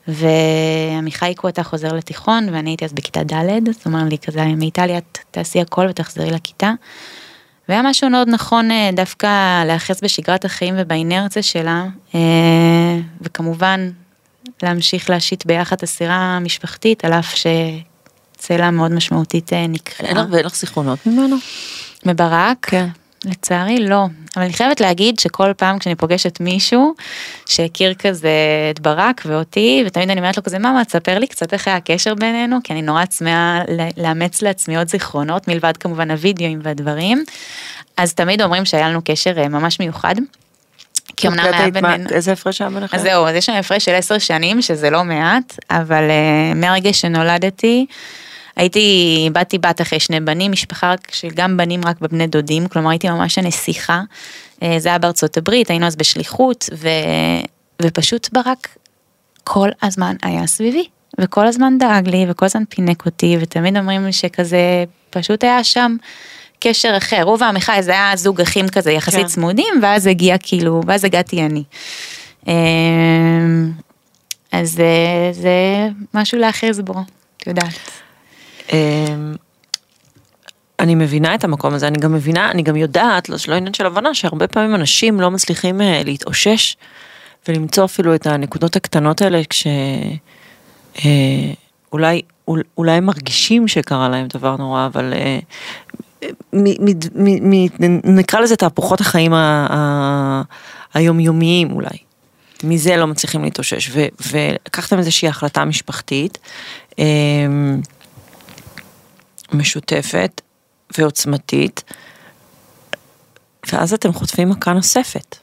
ועמיחי 0.08 1.34
קווטה 1.34 1.62
חוזר 1.62 1.92
לתיכון, 1.92 2.48
ואני 2.52 2.70
הייתי 2.70 2.84
אז 2.84 2.92
בכיתה 2.92 3.22
ד', 3.24 3.72
זאת 3.72 3.86
אומרת 3.86 4.10
לי 4.10 4.18
כזה, 4.18 4.44
מאיטליה 4.44 4.98
תעשי 5.30 5.60
הכל 5.60 5.86
ותחזרי 5.90 6.30
לכיתה. 6.30 6.72
והיה 7.68 7.82
משהו 7.82 8.10
מאוד 8.10 8.28
נכון 8.28 8.70
אה, 8.70 8.90
דווקא 8.92 9.64
להיאחז 9.64 10.00
בשגרת 10.02 10.44
החיים 10.44 10.74
ובאינרציה 10.78 11.42
שלה, 11.42 11.84
אה, 12.14 12.20
וכמובן 13.20 13.90
להמשיך 14.62 15.10
להשית 15.10 15.46
ביחד 15.46 15.76
הסירה 15.82 16.36
המשפחתית, 16.36 17.04
על 17.04 17.12
אף 17.12 17.34
שצלע 17.34 18.70
מאוד 18.70 18.92
משמעותית 18.92 19.52
אה, 19.52 19.66
נקראה. 19.66 20.08
אין 20.08 20.16
לך 20.16 20.26
לך 20.30 20.56
זיכרונות 20.56 21.06
ממנו? 21.06 21.36
מברק? 22.06 22.56
כן. 22.62 22.88
לצערי 23.24 23.78
לא, 23.78 24.06
אבל 24.36 24.44
אני 24.44 24.52
חייבת 24.52 24.80
להגיד 24.80 25.18
שכל 25.18 25.52
פעם 25.56 25.78
כשאני 25.78 25.94
פוגשת 25.94 26.40
מישהו 26.40 26.94
שהכיר 27.46 27.94
כזה 27.94 28.30
את 28.70 28.80
ברק 28.80 29.22
ואותי, 29.26 29.82
ותמיד 29.86 30.10
אני 30.10 30.20
אומרת 30.20 30.36
לו 30.36 30.42
כזה, 30.42 30.58
מאמה, 30.58 30.84
תספר 30.84 31.18
לי 31.18 31.26
קצת 31.26 31.52
איך 31.52 31.68
היה 31.68 31.76
הקשר 31.76 32.14
בינינו, 32.14 32.58
כי 32.64 32.72
אני 32.72 32.82
נורא 32.82 33.04
צמאה 33.04 33.62
לאמץ 33.96 34.42
לעצמי 34.42 34.76
עוד 34.76 34.88
זיכרונות, 34.88 35.48
מלבד 35.48 35.76
כמובן 35.76 36.10
הווידאוים 36.10 36.60
והדברים, 36.62 37.24
אז 37.96 38.14
תמיד 38.14 38.42
אומרים 38.42 38.64
שהיה 38.64 38.88
לנו 38.88 39.00
קשר 39.04 39.38
אה, 39.38 39.48
ממש 39.48 39.80
מיוחד. 39.80 40.14
כי 41.16 41.28
אמנם 41.28 41.44
היה 41.52 41.70
בינינו... 41.70 42.10
איזה 42.10 42.32
הפרש 42.32 42.60
היה 42.60 42.70
ביניכם? 42.70 42.96
אז 42.96 43.02
זהו, 43.02 43.26
אז 43.26 43.34
יש 43.34 43.46
שם 43.46 43.52
הפרש 43.52 43.84
של 43.84 43.94
עשר 43.94 44.18
שנים, 44.18 44.62
שזה 44.62 44.90
לא 44.90 45.04
מעט, 45.04 45.58
אבל 45.70 46.02
uh, 46.08 46.54
מהרגע 46.54 46.92
שנולדתי, 46.92 47.86
הייתי, 48.56 49.28
באתי 49.32 49.58
בת 49.58 49.80
אחרי 49.80 50.00
שני 50.00 50.20
בנים, 50.20 50.52
משפחה 50.52 50.94
של 51.12 51.28
גם 51.34 51.56
בנים 51.56 51.80
רק 51.84 52.00
בבני 52.00 52.26
דודים, 52.26 52.68
כלומר 52.68 52.90
הייתי 52.90 53.08
ממש 53.08 53.38
הנסיכה. 53.38 54.00
אה, 54.62 54.74
זה 54.78 54.88
היה 54.88 54.98
בארצות 54.98 55.36
הברית, 55.36 55.70
היינו 55.70 55.86
אז 55.86 55.96
בשליחות, 55.96 56.70
ו, 56.76 56.88
ופשוט 57.82 58.28
ברק 58.32 58.68
כל 59.44 59.68
הזמן 59.82 60.16
היה 60.22 60.46
סביבי, 60.46 60.88
וכל 61.20 61.46
הזמן 61.46 61.78
דאג 61.78 62.08
לי, 62.08 62.26
וכל 62.28 62.46
הזמן 62.46 62.62
פינק 62.68 63.06
אותי, 63.06 63.36
ותמיד 63.40 63.76
אומרים 63.76 64.12
שכזה, 64.12 64.84
פשוט 65.10 65.44
היה 65.44 65.64
שם 65.64 65.96
קשר 66.60 66.94
אחר. 66.96 67.22
הוא 67.22 67.36
ועמיחי 67.40 67.82
זה 67.82 67.90
היה 67.90 68.12
זוג 68.16 68.40
אחים 68.40 68.68
כזה 68.68 68.92
יחסית 68.92 69.20
כן. 69.20 69.26
צמודים, 69.26 69.74
ואז 69.82 70.06
הגיע 70.06 70.36
כאילו, 70.38 70.80
ואז 70.86 71.04
הגעתי 71.04 71.42
אני. 71.42 71.62
אה, 72.48 72.54
אז 74.52 74.70
זה, 74.70 75.30
זה 75.32 75.88
משהו 76.14 76.38
להכריז 76.38 76.80
בו, 76.80 76.94
את 77.36 77.46
יודעת. 77.46 77.91
אמ, 78.72 79.34
אני 80.82 80.94
מבינה 80.94 81.34
את 81.34 81.44
המקום 81.44 81.74
הזה, 81.74 81.86
אני 81.88 81.98
גם 81.98 82.12
מבינה, 82.12 82.50
אני 82.50 82.62
גם 82.62 82.76
יודעת, 82.76 83.28
לא, 83.28 83.38
שלא 83.38 83.54
עניין 83.54 83.74
של 83.74 83.86
הבנה, 83.86 84.14
שהרבה 84.14 84.46
פעמים 84.46 84.74
אנשים 84.74 85.20
לא 85.20 85.30
מצליחים 85.30 85.80
uh, 85.80 85.84
להתאושש 86.04 86.76
ולמצוא 87.48 87.84
אפילו 87.84 88.14
את 88.14 88.26
הנקודות 88.26 88.76
הקטנות 88.76 89.22
האלה 89.22 89.40
כשאולי 89.50 89.76
אה, 91.94 92.20
uh, 92.50 92.62
אולי 92.78 92.92
הם 92.92 93.04
מרגישים 93.04 93.68
שקרה 93.68 94.08
להם 94.08 94.26
דבר 94.34 94.56
נורא, 94.56 94.86
אבל 94.86 95.12
uh, 95.12 96.26
מ, 96.52 96.64
מ, 97.14 97.66
מ, 97.80 98.16
נקרא 98.18 98.40
לזה 98.40 98.56
תהפוכות 98.56 99.00
החיים 99.00 99.34
ה, 99.34 99.66
ה, 99.70 100.42
היומיומיים 100.94 101.72
אולי. 101.72 101.98
מזה 102.64 102.96
לא 102.96 103.06
מצליחים 103.06 103.44
להתאושש, 103.44 103.90
ולקחתם 104.32 104.98
איזושהי 104.98 105.28
החלטה 105.28 105.64
משפחתית. 105.64 106.38
Uh, 106.90 106.94
משותפת 109.54 110.40
ועוצמתית, 110.98 111.82
ואז 113.72 113.92
אתם 113.92 114.12
חוטפים 114.12 114.50
מכה 114.50 114.72
נוספת. 114.72 115.36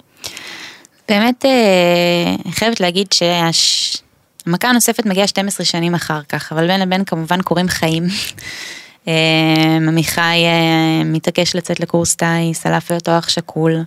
באמת, 1.10 1.46
אה, 1.46 2.36
אני 2.46 2.54
חייבת 2.54 2.80
להגיד 2.80 3.08
שהמכה 3.12 4.70
הנוספת 4.70 5.06
מגיעה 5.06 5.28
12 5.28 5.66
שנים 5.66 5.96
אחר 5.96 6.22
כך, 6.30 6.52
אבל 6.52 6.68
בין 6.68 6.80
לבין 6.80 7.04
כמובן 7.06 7.42
קורים 7.42 7.68
חיים. 7.68 8.04
אה, 9.08 9.76
עמיחי 9.88 10.22
אה, 10.22 11.04
מתעקש 11.06 11.56
לצאת 11.56 11.80
לקורס 11.80 12.16
טיס, 12.16 12.66
על 12.66 12.74
אף 12.74 12.92
היותו 12.92 13.18
אח 13.18 13.30
שכול, 13.30 13.84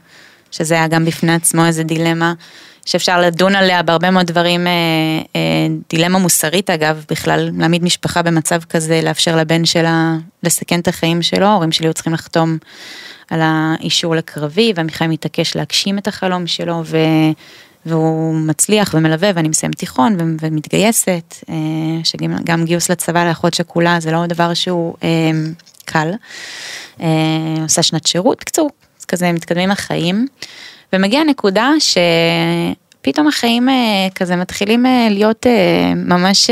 שזה 0.51 0.75
היה 0.75 0.89
גם 0.89 1.05
בפני 1.05 1.35
עצמו 1.35 1.67
איזה 1.67 1.83
דילמה. 1.83 2.35
שאפשר 2.87 3.21
לדון 3.21 3.55
עליה 3.55 3.83
בהרבה 3.83 4.11
מאוד 4.11 4.27
דברים, 4.27 4.67
אה, 4.67 4.73
אה, 5.37 5.41
דילמה 5.91 6.19
מוסרית 6.19 6.71
אגב, 6.71 7.05
בכלל 7.11 7.51
להעמיד 7.59 7.83
משפחה 7.85 8.23
במצב 8.23 8.61
כזה, 8.65 9.01
לאפשר 9.03 9.37
לבן 9.37 9.65
שלה 9.65 10.17
לסכן 10.43 10.81
את 10.81 10.89
החיים 10.89 11.23
שלו, 11.23 11.47
ההורים 11.47 11.73
שלי 11.73 11.87
היו 11.87 11.95
צריכים 11.95 12.13
לחתום 12.13 12.59
על 13.31 13.41
האישור 13.43 14.17
לקרבי, 14.17 14.73
ועמיחי 14.77 15.07
מתעקש 15.07 15.57
להגשים 15.57 15.99
את 15.99 16.09
החלום 16.09 16.47
שלו, 16.47 16.83
ו... 16.85 16.97
והוא 17.87 18.35
מצליח 18.35 18.95
ומלווה 18.95 19.31
ואני 19.35 19.49
מסיים 19.49 19.73
תיכון 19.73 20.17
ומתגייסת, 20.41 21.35
אה, 21.49 21.55
שגם 22.05 22.65
גיוס 22.65 22.91
לצבא 22.91 23.29
לאחות 23.29 23.55
שכולה 23.55 24.01
זה 24.01 24.11
לא 24.11 24.27
דבר 24.27 24.55
שהוא 24.55 24.97
קל, 25.85 26.11
עושה 27.63 27.83
שנת 27.83 28.07
שירות, 28.07 28.39
בקיצור, 28.41 28.71
כזה 29.09 29.33
מתקדמים 29.33 29.71
החיים. 29.71 30.27
ומגיעה 30.93 31.25
נקודה 31.25 31.71
שפתאום 31.79 33.29
החיים 33.29 33.69
אה, 33.69 33.75
כזה 34.15 34.37
מתחילים 34.37 34.87
אה, 34.87 35.09
להיות 35.11 35.47
אה, 35.47 35.95
ממש 35.95 36.51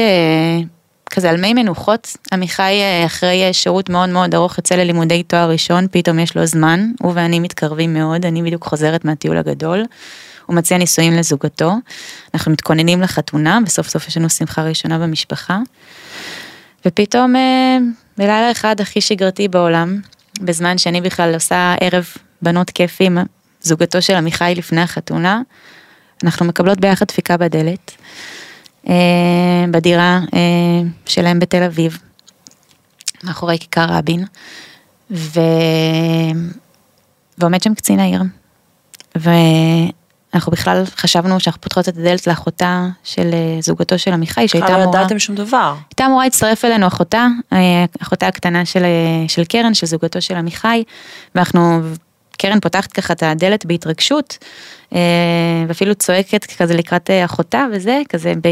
כזה 1.11 1.31
על 1.31 1.41
מי 1.41 1.55
מנוחות. 1.55 2.17
עמיחי 2.33 2.73
אחרי 3.07 3.53
שירות 3.53 3.89
מאוד 3.89 4.09
מאוד 4.09 4.35
ארוך 4.35 4.59
יוצא 4.59 4.75
ללימודי 4.75 5.23
תואר 5.23 5.51
ראשון, 5.51 5.87
פתאום 5.91 6.19
יש 6.19 6.37
לו 6.37 6.47
זמן, 6.47 6.91
הוא 7.01 7.13
ואני 7.15 7.41
מתקרבים 7.41 7.95
מאוד, 7.95 8.27
אני 8.27 8.43
בדיוק 8.43 8.65
חוזרת 8.65 9.05
מהטיול 9.05 9.37
הגדול. 9.37 9.85
הוא 10.47 10.57
מציע 10.57 10.79
נישואים 10.79 11.13
לזוגתו, 11.13 11.73
אנחנו 12.35 12.53
מתכוננים 12.53 13.01
לחתונה, 13.01 13.59
וסוף 13.67 13.89
סוף 13.89 14.09
יש 14.09 14.17
לנו 14.17 14.31
שמחה 14.31 14.63
ראשונה 14.63 14.99
במשפחה. 14.99 15.59
ופתאום 16.87 17.35
בלילה 18.19 18.51
אחד 18.51 18.81
הכי 18.81 19.01
שגרתי 19.01 19.49
בעולם, 19.49 20.01
בזמן 20.41 20.79
שאני 20.79 21.01
בכלל 21.01 21.35
עושה 21.35 21.75
ערב 21.81 22.07
בנות 22.43 22.71
כיפים 22.71 23.19
זוגתו 23.63 24.03
של 24.03 24.15
עמיחי 24.15 24.55
לפני 24.57 24.81
החתונה, 24.81 25.43
אנחנו 26.25 26.47
מקבלות 26.47 26.81
ביחד 26.81 27.07
דפיקה 27.07 27.37
בדלת, 27.37 27.93
אה, 28.89 29.65
בדירה 29.71 30.21
אה, 30.35 30.41
שלהם 31.07 31.39
בתל 31.39 31.63
אביב, 31.63 31.99
מאחורי 33.25 33.59
כיכר 33.59 33.87
רבין, 33.89 34.25
ו... 35.11 35.41
ועומד 37.39 37.63
שם 37.63 37.75
קצין 37.75 38.01
העיר, 38.01 38.23
ואנחנו 39.15 40.53
בכלל 40.53 40.83
חשבנו 40.97 41.41
שאנחנו 41.41 41.61
פותחות 41.61 41.89
את 41.89 41.99
הדלת 41.99 42.27
לאחותה 42.27 42.87
של 43.05 43.31
אה, 43.33 43.61
זוגתו 43.61 43.99
של 43.99 44.13
עמיחי, 44.13 44.49
שהייתה 44.49 44.67
אמורה... 44.67 44.87
בכלל 44.87 45.01
לא 45.01 45.05
ידעתם 45.05 45.19
שום 45.19 45.37
דבר. 45.37 45.75
הייתה 45.91 46.07
אמורה 46.07 46.25
להצטרף 46.25 46.65
אלינו 46.65 46.87
אחותה, 46.87 47.27
אחותה 48.03 48.27
הקטנה 48.27 48.65
של, 48.65 48.83
של 49.29 49.45
קרן, 49.45 49.75
של 49.75 49.87
זוגתו 49.87 50.21
של 50.21 50.37
עמיחי, 50.37 50.85
ואנחנו 51.35 51.81
קרן 52.41 52.61
פותחת 52.61 52.93
ככה 52.93 53.13
את 53.13 53.23
הדלת 53.23 53.67
בהתרגשות, 53.67 54.39
אה, 54.95 54.99
ואפילו 55.69 55.95
צועקת 55.95 56.45
כזה 56.45 56.75
לקראת 56.75 57.11
אה, 57.11 57.25
אחותה 57.25 57.67
וזה, 57.73 58.01
כזה, 58.09 58.35
ב, 58.43 58.49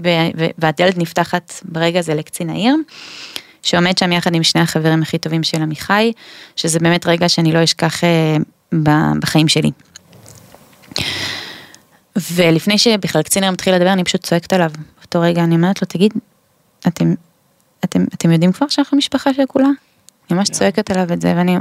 ב, 0.00 0.08
והדלת 0.58 0.98
נפתחת 0.98 1.52
ברגע 1.64 1.98
הזה 1.98 2.14
לקצין 2.14 2.50
העיר. 2.50 2.74
שעומד 3.62 3.98
שם 3.98 4.12
יחד 4.12 4.34
עם 4.34 4.42
שני 4.42 4.60
החברים 4.60 5.02
הכי 5.02 5.18
טובים 5.18 5.42
של 5.42 5.62
עמיחי, 5.62 6.12
שזה 6.56 6.78
באמת 6.78 7.06
רגע 7.06 7.28
שאני 7.28 7.52
לא 7.52 7.64
אשכח 7.64 8.04
אה, 8.04 8.36
בחיים 9.20 9.48
שלי. 9.48 9.70
ולפני 12.32 12.78
שבכלל 12.78 13.22
קצין 13.22 13.42
העיר 13.42 13.52
מתחיל 13.52 13.74
לדבר, 13.74 13.92
אני 13.92 14.04
פשוט 14.04 14.22
צועקת 14.22 14.52
עליו. 14.52 14.70
באותו 14.98 15.20
רגע 15.20 15.44
אני 15.44 15.54
אומרת 15.54 15.82
לו, 15.82 15.86
תגיד, 15.88 16.14
אתם, 16.86 17.14
אתם, 17.84 18.04
אתם 18.14 18.30
יודעים 18.30 18.52
כבר 18.52 18.68
שאנחנו 18.68 18.98
משפחה 18.98 19.34
של 19.34 19.42
כולה? 19.48 19.68
אני 20.30 20.38
ממש 20.38 20.50
צועקת 20.50 20.90
עליו 20.90 21.12
את 21.12 21.20
זה, 21.20 21.34
ואני 21.36 21.56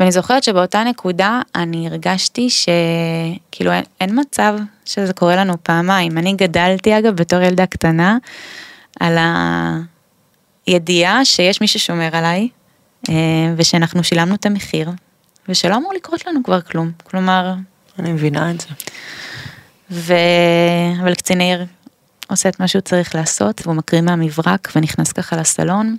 ואני 0.00 0.12
זוכרת 0.12 0.44
שבאותה 0.44 0.84
נקודה 0.84 1.40
אני 1.54 1.86
הרגשתי 1.88 2.48
שכאילו 2.50 3.72
אין, 3.72 3.84
אין 4.00 4.20
מצב 4.20 4.54
שזה 4.84 5.12
קורה 5.12 5.36
לנו 5.36 5.54
פעמיים. 5.62 6.18
אני 6.18 6.32
גדלתי 6.32 6.98
אגב 6.98 7.16
בתור 7.16 7.40
ילדה 7.40 7.66
קטנה 7.66 8.18
על 9.00 9.18
הידיעה 10.66 11.24
שיש 11.24 11.60
מי 11.60 11.68
ששומר 11.68 12.16
עליי 12.16 12.48
אה, 13.08 13.14
ושאנחנו 13.56 14.04
שילמנו 14.04 14.34
את 14.34 14.46
המחיר 14.46 14.90
ושלא 15.48 15.76
אמור 15.76 15.92
לקרות 15.94 16.26
לנו 16.26 16.42
כבר 16.42 16.60
כלום. 16.60 16.90
כלומר... 17.04 17.54
אני 17.98 18.12
מבינה 18.12 18.50
את 18.50 18.60
זה. 18.60 18.68
ו... 19.90 20.14
אבל 21.02 21.14
קצין 21.14 21.40
העיר 21.40 21.66
עושה 22.30 22.48
את 22.48 22.60
מה 22.60 22.68
שהוא 22.68 22.82
צריך 22.82 23.14
לעשות, 23.14 23.60
והוא 23.64 23.76
מקריא 23.76 24.00
מהמברק 24.00 24.68
ונכנס 24.76 25.12
ככה 25.12 25.36
לסלון. 25.36 25.96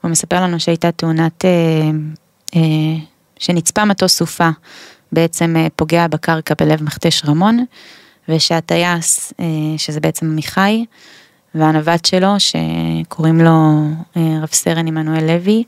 הוא 0.00 0.10
מספר 0.10 0.42
לנו 0.42 0.60
שהייתה 0.60 0.92
תאונת, 0.92 1.44
אה, 1.44 1.50
אה, 1.50 1.90
שנצפה 3.38 3.84
מטוס 3.84 4.16
סופה, 4.16 4.48
בעצם 5.12 5.56
אה, 5.56 5.66
פוגע 5.76 6.06
בקרקע 6.06 6.54
בלב 6.58 6.82
מכתש 6.82 7.22
רמון, 7.24 7.64
ושהטייס, 8.28 9.32
אה, 9.40 9.44
שזה 9.76 10.00
בעצם 10.00 10.26
עמיחי, 10.26 10.84
והנווט 11.54 12.04
שלו, 12.04 12.34
שקוראים 12.38 13.40
לו 13.40 13.50
אה, 14.16 14.38
רב 14.42 14.48
סרן 14.52 14.86
עמנואל 14.86 15.24
לוי, 15.24 15.64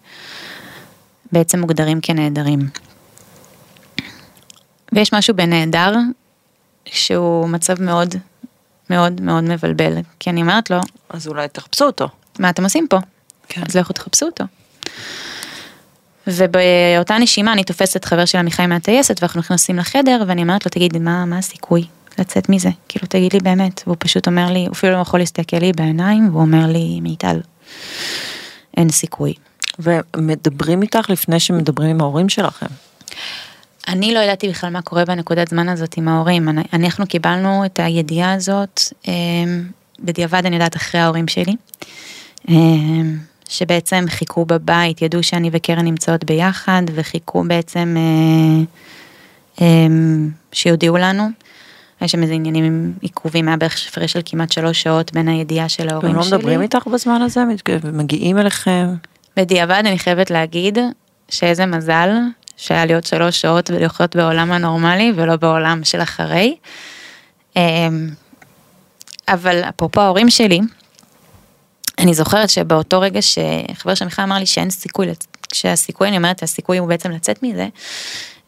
בעצם 1.33 1.61
מוגדרים 1.61 2.01
כנעדרים. 2.01 2.69
ויש 4.93 5.15
משהו 5.15 5.35
בנעדר, 5.37 5.95
שהוא 6.87 7.49
מצב 7.49 7.83
מאוד 7.83 8.15
מאוד 8.91 9.21
מאוד 9.21 9.45
מבלבל, 9.45 9.95
כי 10.19 10.31
אני 10.31 10.43
אומרת 10.43 10.71
לו, 10.71 10.81
אז 11.11 11.29
אולי 11.29 11.49
תחפשו 11.49 11.85
אותו. 11.85 12.09
מה 12.39 12.51
אתם 12.51 12.65
עושים 12.65 12.87
פה? 12.91 12.99
כן. 13.49 13.63
אז 13.69 13.77
לכו 13.77 13.93
תחפשו 13.93 14.27
אותו. 14.27 14.45
ובאותה 16.37 17.19
נשימה 17.19 17.53
אני 17.53 17.65
תופסת 17.65 18.05
חבר 18.05 18.25
של 18.25 18.39
עמיחי 18.39 18.67
מהטייסת 18.67 19.17
ואנחנו 19.23 19.41
נכנסים 19.41 19.77
לחדר 19.77 20.23
ואני 20.27 20.43
אומרת 20.43 20.65
לו 20.67 20.71
תגיד 20.71 20.99
מה, 20.99 21.25
מה 21.25 21.39
הסיכוי 21.39 21.85
לצאת 22.19 22.49
מזה 22.49 22.69
כאילו 22.89 23.07
תגיד 23.07 23.33
לי 23.33 23.39
באמת 23.41 23.83
והוא 23.87 23.97
פשוט 23.99 24.27
אומר 24.27 24.53
לי 24.53 24.61
הוא 24.67 24.73
אפילו 24.73 24.93
לא 24.93 24.99
יכול 24.99 25.21
להסתכל 25.21 25.57
לי 25.57 25.73
בעיניים 25.73 26.29
והוא 26.31 26.41
אומר 26.43 26.67
לי 26.67 27.01
מיטל 27.03 27.41
אין 28.77 28.89
סיכוי. 28.91 29.35
ומדברים 29.79 30.83
איתך 30.83 31.11
לפני 31.11 31.41
שמדברים 31.41 31.91
עם 31.91 32.01
ההורים 32.01 32.29
שלכם. 32.29 32.67
אני 33.89 34.15
לא 34.15 34.19
ידעתי 34.21 34.49
בכלל 34.49 34.71
מה 34.71 34.83
קורה 34.83 35.05
בנקודת 35.05 35.49
זמן 35.49 35.69
הזאת 35.69 35.97
עם 35.97 36.09
ההורים 36.09 36.49
אני- 36.49 36.63
אנחנו 36.73 37.07
קיבלנו 37.07 37.65
את 37.65 37.79
הידיעה 37.83 38.33
הזאת 38.33 38.81
אה, 39.09 39.13
בדיעבד 39.99 40.47
אני 40.47 40.57
יודעת 40.57 40.77
אחרי 40.77 41.01
ההורים 41.01 41.27
שלי. 41.29 41.55
אה, 43.51 43.55
שבעצם 43.55 44.05
חיכו 44.09 44.45
בבית, 44.45 45.03
ידעו 45.03 45.23
שאני 45.23 45.51
וקרן 45.53 45.85
נמצאות 45.85 46.25
ביחד, 46.25 46.83
וחיכו 46.95 47.45
בעצם 47.47 47.97
אה, 47.97 48.65
אה, 49.61 49.87
שיודיעו 50.53 50.97
לנו. 50.97 51.29
היה 52.01 52.09
שם 52.09 52.23
איזה 52.23 52.35
עניינים 52.35 52.65
עם 52.65 52.93
עיכובים, 53.01 53.49
היה 53.49 53.57
בערך 53.57 53.77
הפרש 53.89 54.13
של 54.13 54.21
כמעט 54.25 54.53
שלוש 54.53 54.83
שעות 54.83 55.13
בין 55.13 55.29
הידיעה 55.29 55.69
של 55.69 55.89
ההורים 55.89 56.15
לא 56.15 56.23
שלי. 56.23 56.37
מדברים 56.37 56.63
איתך 56.63 56.87
בזמן 56.87 57.23
הזה? 57.23 57.41
מגיעים 57.93 58.39
אליכם? 58.39 58.95
בדיעבד 59.37 59.83
אני 59.87 59.99
חייבת 59.99 60.31
להגיד 60.31 60.79
שאיזה 61.29 61.67
מזל 61.67 62.11
שהיה 62.57 62.95
עוד 62.95 63.05
שלוש 63.05 63.41
שעות 63.41 63.71
ולחיות 63.71 64.17
בעולם 64.17 64.53
הנורמלי 64.53 65.13
ולא 65.17 65.37
בעולם 65.37 65.85
של 65.85 66.03
אחרי. 66.03 66.57
אמ, 67.57 68.11
אבל 69.29 69.63
אפרופו 69.69 70.01
ההורים 70.01 70.31
שלי, 70.31 70.61
אני 72.01 72.15
זוכרת 72.15 72.51
שבאותו 72.51 73.01
רגע 73.01 73.21
שחבר 73.23 73.95
של 73.95 74.05
מיכל 74.05 74.23
אמר 74.23 74.39
לי 74.39 74.47
שאין 74.47 74.71
סיכוי, 74.71 75.07
כשהסיכוי, 75.53 76.09
אני 76.09 76.17
אומרת, 76.17 76.43
הסיכוי 76.43 76.79
הוא 76.79 76.89
בעצם 76.89 77.11
לצאת 77.11 77.43
מזה, 77.43 77.69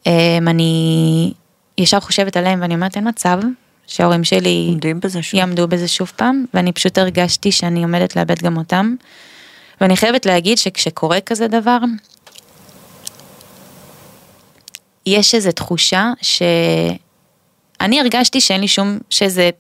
אמ, 0.06 0.48
אני 0.48 1.32
ישר 1.78 2.00
חושבת 2.00 2.36
עליהם 2.36 2.62
ואני 2.62 2.74
אומרת, 2.74 2.96
אין 2.96 3.08
מצב 3.08 3.38
שההורים 3.86 4.24
שלי 4.24 4.76
בזה? 5.02 5.20
יעמדו 5.32 5.68
בזה 5.68 5.88
שוב 5.88 6.12
פעם, 6.16 6.44
ואני 6.54 6.72
פשוט 6.72 6.98
הרגשתי 6.98 7.52
שאני 7.52 7.82
עומדת 7.82 8.16
לאבד 8.16 8.38
גם 8.38 8.56
אותם. 8.56 8.94
ואני 9.80 9.96
חייבת 9.96 10.26
להגיד 10.26 10.58
שכשקורה 10.58 11.20
כזה 11.20 11.48
דבר, 11.48 11.78
יש 15.06 15.34
איזו 15.34 15.52
תחושה 15.52 16.12
שאני 16.22 18.00
הרגשתי 18.00 18.40
שאין 18.40 18.60
לי 18.60 18.68
שום, 18.68 18.98
שזה 19.10 19.50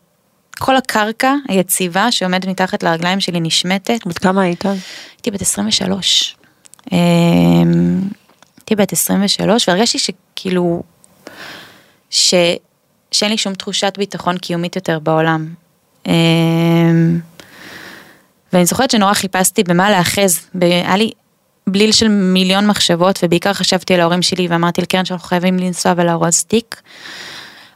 כל 0.58 0.76
הקרקע 0.76 1.34
היציבה 1.48 2.12
שעומדת 2.12 2.46
מתחת 2.46 2.82
לרגליים 2.82 3.20
שלי 3.20 3.40
נשמטת. 3.40 4.06
בת 4.06 4.18
כמה 4.18 4.42
היית? 4.42 4.64
הייתי 5.16 5.30
בת 5.30 5.42
23. 5.42 6.36
אמ, 6.92 6.98
הייתי 8.58 8.76
בת 8.76 8.92
23 8.92 9.68
והרגשתי 9.68 9.98
שכאילו, 9.98 10.82
ש, 12.10 12.34
שאין 13.12 13.30
לי 13.30 13.38
שום 13.38 13.54
תחושת 13.54 13.94
ביטחון 13.98 14.38
קיומית 14.38 14.76
יותר 14.76 14.98
בעולם. 14.98 15.54
אמ, 16.06 17.20
ואני 18.52 18.66
זוכרת 18.66 18.90
שנורא 18.90 19.14
חיפשתי 19.14 19.64
במה 19.64 19.90
להאחז, 19.90 20.40
היה 20.60 20.96
לי 20.96 21.12
בליל 21.66 21.92
של 21.92 22.08
מיליון 22.08 22.66
מחשבות 22.66 23.18
ובעיקר 23.22 23.52
חשבתי 23.52 23.94
על 23.94 24.00
ההורים 24.00 24.22
שלי 24.22 24.48
ואמרתי 24.48 24.82
לקרן 24.82 25.04
שאנחנו 25.04 25.28
חייבים 25.28 25.58
לנסוע 25.58 25.92
ולארוז 25.96 26.44
תיק. 26.44 26.82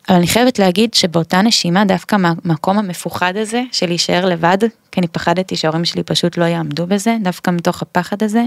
אבל 0.09 0.16
אני 0.16 0.27
חייבת 0.27 0.59
להגיד 0.59 0.95
שבאותה 0.95 1.42
נשימה 1.42 1.85
דווקא 1.85 2.16
מהמקום 2.16 2.79
המפוחד 2.79 3.37
הזה 3.37 3.62
של 3.73 3.87
להישאר 3.87 4.27
לבד, 4.27 4.59
כי 4.92 5.01
אני 5.01 5.09
פחדתי 5.09 5.57
שההורים 5.57 5.85
שלי 5.85 6.03
פשוט 6.03 6.37
לא 6.37 6.45
יעמדו 6.45 6.87
בזה, 6.87 7.16
דווקא 7.23 7.51
מתוך 7.51 7.83
הפחד 7.83 8.23
הזה, 8.23 8.45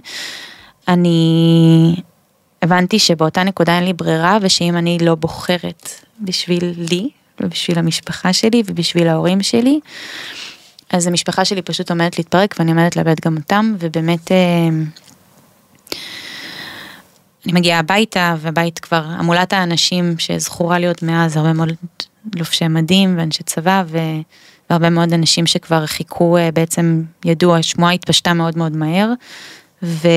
אני 0.88 1.96
הבנתי 2.62 3.00
שבאותה 3.00 3.44
נקודה 3.44 3.76
אין 3.76 3.84
לי 3.84 3.94
ברירה 3.94 4.38
ושאם 4.42 4.78
אני 4.78 4.98
לא 5.02 5.16
בוחרת 5.16 5.90
בשביל 6.22 6.74
לי 6.78 7.10
ובשביל 7.42 7.80
המשפחה 7.80 8.34
שלי 8.34 8.64
ובשביל 8.66 9.08
ההורים 9.08 9.44
שלי, 9.44 9.80
אז 10.90 11.08
המשפחה 11.08 11.46
שלי 11.46 11.62
פשוט 11.62 11.90
עומדת 11.92 12.18
להתפרק 12.18 12.56
ואני 12.60 12.72
עומדת 12.72 12.96
לאבד 12.96 13.16
גם 13.26 13.38
אותם 13.38 13.76
ובאמת 13.80 14.32
אה, 14.32 14.38
אני 17.46 17.54
מגיעה 17.54 17.80
הביתה 17.80 18.36
והבית 18.40 18.80
כבר 18.80 19.04
המולת 19.06 19.54
האנשים 19.54 20.16
שזכורה 20.18 20.78
עוד 20.88 20.98
מאז 21.02 21.38
הרבה 21.38 21.54
מאוד 21.54 21.70
לובשי 22.36 22.68
מדים 22.68 23.18
ואנשי 23.18 23.44
צבא 23.44 23.84
ו... 23.88 23.98
והרבה 24.70 24.90
מאוד 24.90 25.14
אנשים 25.14 25.48
שכבר 25.48 25.86
חיכו 25.86 26.38
אה, 26.38 26.52
בעצם 26.52 27.04
ידעו 27.26 27.56
השמועה 27.56 27.92
התפשטה 27.94 28.34
מאוד 28.34 28.58
מאוד 28.58 28.76
מהר 28.76 29.14
ו... 29.84 30.08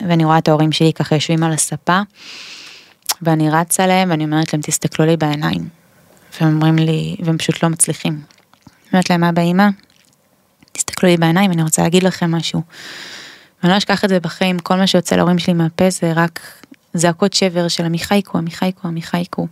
ואני 0.00 0.24
רואה 0.24 0.38
את 0.38 0.48
ההורים 0.48 0.72
שלי 0.72 0.92
ככה 0.92 1.14
יושבים 1.14 1.42
על 1.42 1.52
הספה 1.52 2.00
ואני 3.22 3.50
רצה 3.50 3.86
להם 3.86 4.10
ואני 4.10 4.24
אומרת 4.24 4.52
להם 4.52 4.62
תסתכלו 4.62 5.06
לי 5.06 5.16
בעיניים 5.16 5.68
והם 6.40 6.54
אומרים 6.54 6.76
לי 6.76 7.16
והם 7.24 7.38
פשוט 7.38 7.62
לא 7.62 7.68
מצליחים. 7.68 8.12
אני 8.12 8.90
אומרת 8.92 9.10
להם 9.10 9.24
אבא 9.24 9.42
אמא 9.42 9.68
תסתכלו 10.72 11.08
לי 11.08 11.16
בעיניים 11.16 11.52
אני 11.52 11.62
רוצה 11.62 11.82
להגיד 11.82 12.02
לכם 12.02 12.30
משהו. 12.30 12.62
ואני 13.64 13.72
לא 13.72 13.78
אשכח 13.78 14.04
את 14.04 14.08
זה 14.08 14.20
בחיים, 14.20 14.58
כל 14.58 14.76
מה 14.76 14.86
שיוצא 14.86 15.16
להורים 15.16 15.38
שלי 15.38 15.54
מהפה 15.54 15.90
זה 15.90 16.12
רק 16.12 16.40
זעקות 16.94 17.32
שבר 17.32 17.68
של 17.68 17.84
עמיחייקו, 17.84 18.38
עמיחייקו, 18.38 18.88
עמיחייקו. 18.88 19.46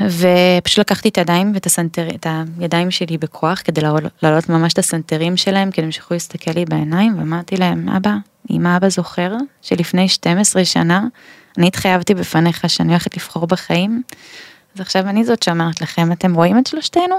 ופשוט 0.00 0.78
לקחתי 0.78 1.08
את 1.08 1.18
הידיים 1.18 1.50
ואת 1.54 1.66
הסנטר, 1.66 2.08
את 2.14 2.26
הידיים 2.58 2.90
שלי 2.90 3.18
בכוח 3.18 3.60
כדי 3.64 3.80
להעלות- 4.22 4.48
ממש 4.48 4.72
את 4.72 4.78
הסנטרים 4.78 5.36
שלהם, 5.36 5.70
כדי 5.70 5.92
שיוכלו 5.92 6.14
להסתכל 6.14 6.50
לי 6.50 6.64
בעיניים, 6.64 7.18
ואמרתי 7.18 7.56
להם, 7.56 7.88
אבא, 7.88 8.14
אם 8.50 8.66
אבא 8.66 8.88
זוכר 8.88 9.32
שלפני 9.62 10.08
12 10.08 10.64
שנה 10.64 11.02
אני 11.58 11.66
התחייבתי 11.66 12.14
בפניך 12.14 12.70
שאני 12.70 12.88
הולכת 12.88 13.16
לבחור 13.16 13.46
בחיים, 13.46 14.02
אז 14.74 14.80
עכשיו 14.80 15.08
אני 15.08 15.24
זאת 15.24 15.42
שאומרת 15.42 15.80
לכם, 15.80 16.12
אתם 16.12 16.34
רואים 16.34 16.58
את 16.58 16.66
שלושתנו? 16.66 17.16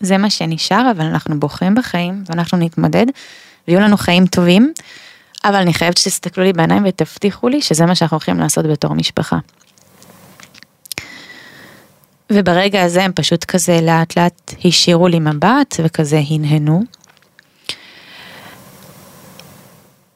זה 0.00 0.18
מה 0.18 0.30
שנשאר, 0.30 0.90
אבל 0.90 1.04
אנחנו 1.04 1.40
בוחרים 1.40 1.74
בחיים 1.74 2.24
ואנחנו 2.28 2.58
נתמודד, 2.58 3.06
ויהיו 3.68 3.80
לנו 3.80 3.96
חיים 3.96 4.26
טובים, 4.26 4.72
אבל 5.44 5.56
אני 5.56 5.74
חייבת 5.74 5.96
שתסתכלו 5.96 6.44
לי 6.44 6.52
בעיניים 6.52 6.84
ותבטיחו 6.86 7.48
לי 7.48 7.62
שזה 7.62 7.86
מה 7.86 7.94
שאנחנו 7.94 8.14
הולכים 8.14 8.38
לעשות 8.38 8.66
בתור 8.66 8.94
משפחה. 8.94 9.38
וברגע 12.32 12.82
הזה 12.82 13.04
הם 13.04 13.12
פשוט 13.12 13.44
כזה 13.44 13.80
לאט 13.82 14.18
לאט 14.18 14.54
הישירו 14.62 15.08
לי 15.08 15.20
מבט 15.20 15.74
וכזה 15.84 16.20
הנהנו. 16.30 16.84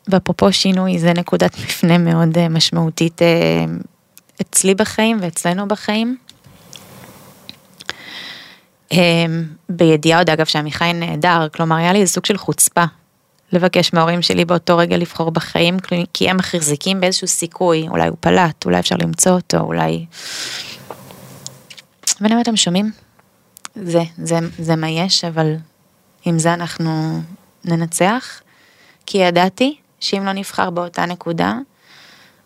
ואפרופו 0.09 0.53
שינוי 0.53 0.99
זה 0.99 1.13
נקודת 1.13 1.59
מפנה 1.65 1.99
מאוד 1.99 2.39
אה, 2.39 2.49
משמעותית 2.49 3.23
אה, 3.23 3.65
אצלי 4.41 4.75
בחיים 4.75 5.19
ואצלנו 5.21 5.69
בחיים. 5.69 6.17
אה, 8.93 9.27
בידיעה 9.69 10.19
עוד 10.19 10.31
אגב 10.31 10.47
שעמיחי 10.47 10.93
נהדר, 10.93 11.49
כלומר 11.55 11.77
היה 11.77 11.93
לי 11.93 12.01
איזה 12.01 12.13
סוג 12.13 12.27
של 12.27 12.37
חוצפה 12.37 12.85
לבקש 13.53 13.93
מההורים 13.93 14.23
שלי 14.23 14.45
באותו 14.45 14.77
רגע 14.77 14.97
לבחור 14.97 15.31
בחיים, 15.31 15.77
כי 16.13 16.31
הם 16.31 16.37
מחזיקים 16.37 17.01
באיזשהו 17.01 17.29
סיכוי, 17.29 17.89
אולי 17.89 18.09
הוא 18.09 18.17
פלט, 18.21 18.65
אולי 18.65 18.79
אפשר 18.79 18.97
למצוא 19.03 19.33
אותו, 19.33 19.59
אולי... 19.59 20.07
ואני 22.21 22.33
אומרת, 22.33 22.49
אתם 22.49 22.57
שומעים? 22.57 22.93
זה, 23.75 24.03
זה, 24.19 24.39
זה 24.59 24.77
מה 24.77 24.89
יש, 24.89 25.25
אבל 25.25 25.55
עם 26.25 26.39
זה 26.39 26.55
אנחנו 26.55 27.21
ננצח, 27.65 28.41
כי 29.07 29.19
ידעתי 29.19 29.77
שאם 30.01 30.25
לא 30.25 30.33
נבחר 30.33 30.71
באותה 30.71 31.07
נקודה, 31.07 31.55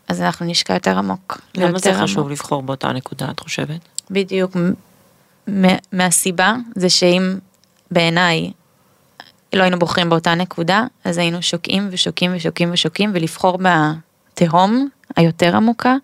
אז 0.08 0.20
אנחנו 0.20 0.46
נשקע 0.46 0.74
יותר 0.74 0.98
עמוק. 0.98 1.40
למה 1.54 1.78
זה 1.78 1.94
חשוב 1.94 2.18
עמוק. 2.18 2.30
לבחור 2.30 2.62
באותה 2.62 2.92
נקודה, 2.92 3.30
את 3.30 3.40
חושבת? 3.40 3.80
בדיוק, 4.10 4.56
מ- 4.56 4.72
מ- 5.48 5.78
מהסיבה 5.92 6.54
זה 6.74 6.90
שאם 6.90 7.38
בעיניי 7.90 8.50
לא 9.54 9.62
היינו 9.62 9.78
בוחרים 9.78 10.10
באותה 10.10 10.34
נקודה, 10.34 10.84
אז 11.04 11.18
היינו 11.18 11.42
שוקעים 11.42 11.88
ושוקעים 11.90 12.32
ושוקעים 12.34 12.70
ושוקעים, 12.72 13.10
ולבחור 13.14 13.58
בתהום 13.62 14.88
היותר 15.16 15.56
עמוקה, 15.56 15.94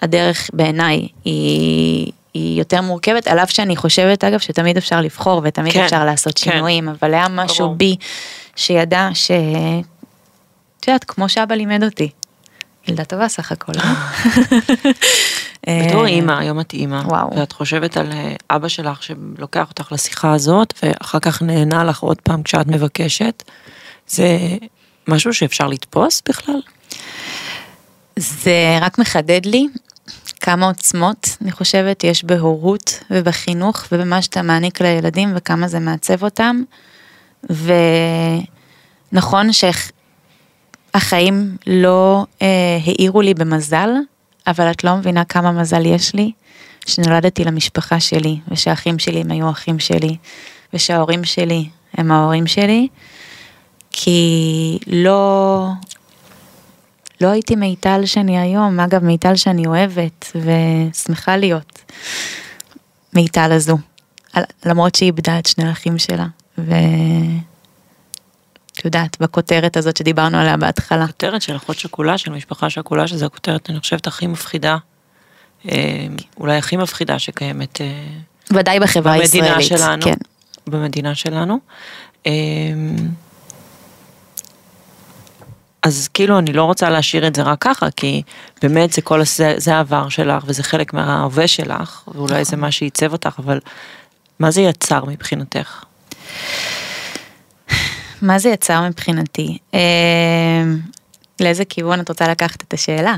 הדרך 0.00 0.50
בעיניי 0.52 1.08
היא, 1.24 2.12
היא 2.34 2.58
יותר 2.58 2.80
מורכבת, 2.80 3.26
על 3.26 3.38
אף 3.38 3.50
שאני 3.50 3.76
חושבת 3.76 4.24
אגב 4.24 4.38
שתמיד 4.38 4.76
אפשר 4.76 5.00
לבחור 5.00 5.40
ותמיד 5.44 5.72
כן, 5.72 5.84
אפשר 5.84 6.04
לעשות 6.04 6.38
כן. 6.38 6.50
שינויים, 6.50 6.88
אבל 6.88 7.14
היה 7.14 7.26
משהו 7.30 7.64
ברור. 7.64 7.76
בי 7.76 7.96
שידע 8.56 9.08
ש... 9.14 9.30
את 10.80 10.88
יודעת, 10.88 11.04
כמו 11.04 11.28
שאבא 11.28 11.54
לימד 11.54 11.84
אותי. 11.84 12.10
ילדה 12.88 13.04
טובה 13.04 13.28
סך 13.28 13.52
הכל. 13.52 13.72
אה? 13.78 13.94
בתור 15.86 16.02
אה, 16.02 16.06
אימא, 16.08 16.32
היום 16.32 16.60
את 16.60 16.72
אימא, 16.72 17.02
וואו. 17.04 17.36
ואת 17.36 17.52
חושבת 17.52 17.96
על 17.96 18.12
אה, 18.12 18.34
אבא 18.50 18.68
שלך 18.68 19.02
שלוקח 19.02 19.68
אותך 19.68 19.92
לשיחה 19.92 20.32
הזאת, 20.32 20.74
ואחר 20.82 21.18
כך 21.18 21.42
נהנה 21.42 21.84
לך 21.84 22.00
עוד 22.00 22.20
פעם 22.20 22.42
כשאת 22.42 22.66
מבקשת, 22.66 23.42
זה 24.08 24.38
משהו 25.08 25.34
שאפשר 25.34 25.66
לתפוס 25.66 26.22
בכלל? 26.28 26.60
זה 28.16 28.78
רק 28.80 28.98
מחדד 28.98 29.46
לי 29.46 29.66
כמה 30.40 30.66
עוצמות, 30.66 31.36
אני 31.42 31.52
חושבת, 31.52 32.04
יש 32.04 32.24
בהורות 32.24 33.00
ובחינוך 33.10 33.84
ובמה 33.92 34.22
שאתה 34.22 34.42
מעניק 34.42 34.80
לילדים 34.80 35.32
וכמה 35.36 35.68
זה 35.68 35.78
מעצב 35.78 36.24
אותם. 36.24 36.62
ונכון 39.12 39.52
שהחיים 40.94 41.56
לא 41.66 42.24
אה, 42.42 42.78
העירו 42.86 43.20
לי 43.20 43.34
במזל, 43.34 43.90
אבל 44.46 44.70
את 44.70 44.84
לא 44.84 44.96
מבינה 44.96 45.24
כמה 45.24 45.52
מזל 45.52 45.86
יש 45.86 46.14
לי 46.14 46.32
שנולדתי 46.86 47.44
למשפחה 47.44 48.00
שלי, 48.00 48.38
ושהאחים 48.48 48.98
שלי 48.98 49.20
הם 49.20 49.30
היו 49.30 49.50
אחים 49.50 49.78
שלי, 49.78 50.16
ושההורים 50.74 51.24
שלי 51.24 51.68
הם 51.94 52.10
ההורים 52.10 52.46
שלי, 52.46 52.88
כי 53.90 54.78
לא, 54.86 55.68
לא 57.20 57.28
הייתי 57.28 57.56
מיטל 57.56 58.06
שאני 58.06 58.38
היום, 58.38 58.80
אגב 58.80 59.04
מיטל 59.04 59.36
שאני 59.36 59.66
אוהבת 59.66 60.32
ושמחה 60.34 61.36
להיות 61.36 61.92
מיטל 63.14 63.52
הזו, 63.52 63.78
למרות 64.66 64.94
שהיא 64.94 65.06
איבדה 65.06 65.38
את 65.38 65.46
שני 65.46 65.68
האחים 65.68 65.98
שלה, 65.98 66.26
ואת 68.76 68.84
יודעת, 68.84 69.16
בכותרת 69.20 69.76
הזאת 69.76 69.96
שדיברנו 69.96 70.38
עליה 70.38 70.56
בהתחלה. 70.56 71.04
הכותרת 71.04 71.42
של 71.42 71.56
אחות 71.56 71.78
שכולה, 71.78 72.18
של 72.18 72.30
משפחה 72.30 72.70
שכולה, 72.70 73.08
שזו 73.08 73.26
הכותרת, 73.26 73.70
אני 73.70 73.80
חושבת, 73.80 74.06
הכי 74.06 74.26
מפחידה, 74.26 74.76
אה, 75.68 76.06
אולי 76.36 76.56
הכי 76.56 76.76
מפחידה 76.76 77.18
שקיימת 77.18 77.80
אה, 77.80 77.86
ודאי 78.50 78.80
בחברה 78.80 79.18
במדינה 79.18 79.56
הישראלית. 79.56 79.68
שלנו. 79.68 80.02
כן. 80.02 80.14
במדינה 80.66 81.14
שלנו. 81.14 81.58
אה, 82.26 82.32
אז 85.82 86.08
כאילו 86.08 86.38
אני 86.38 86.52
לא 86.52 86.64
רוצה 86.64 86.90
להשאיר 86.90 87.26
את 87.26 87.34
זה 87.34 87.42
רק 87.42 87.58
ככה, 87.60 87.90
כי 87.90 88.22
באמת 88.62 88.92
זה 88.92 89.02
כל, 89.02 89.24
זה, 89.24 89.54
זה 89.56 89.74
העבר 89.74 90.08
שלך 90.08 90.44
וזה 90.46 90.62
חלק 90.62 90.94
מההווה 90.94 91.48
שלך, 91.48 92.02
ואולי 92.14 92.44
זה 92.44 92.56
מה 92.56 92.70
שעיצב 92.70 93.12
אותך, 93.12 93.36
אבל 93.38 93.60
מה 94.38 94.50
זה 94.50 94.60
יצר 94.60 95.04
מבחינתך? 95.04 95.84
מה 98.24 98.38
זה 98.38 98.48
יצר 98.48 98.88
מבחינתי? 98.88 99.58
אה, 99.74 99.80
לאיזה 101.40 101.64
כיוון 101.64 102.00
את 102.00 102.08
רוצה 102.08 102.28
לקחת 102.28 102.62
את 102.62 102.74
השאלה? 102.74 103.14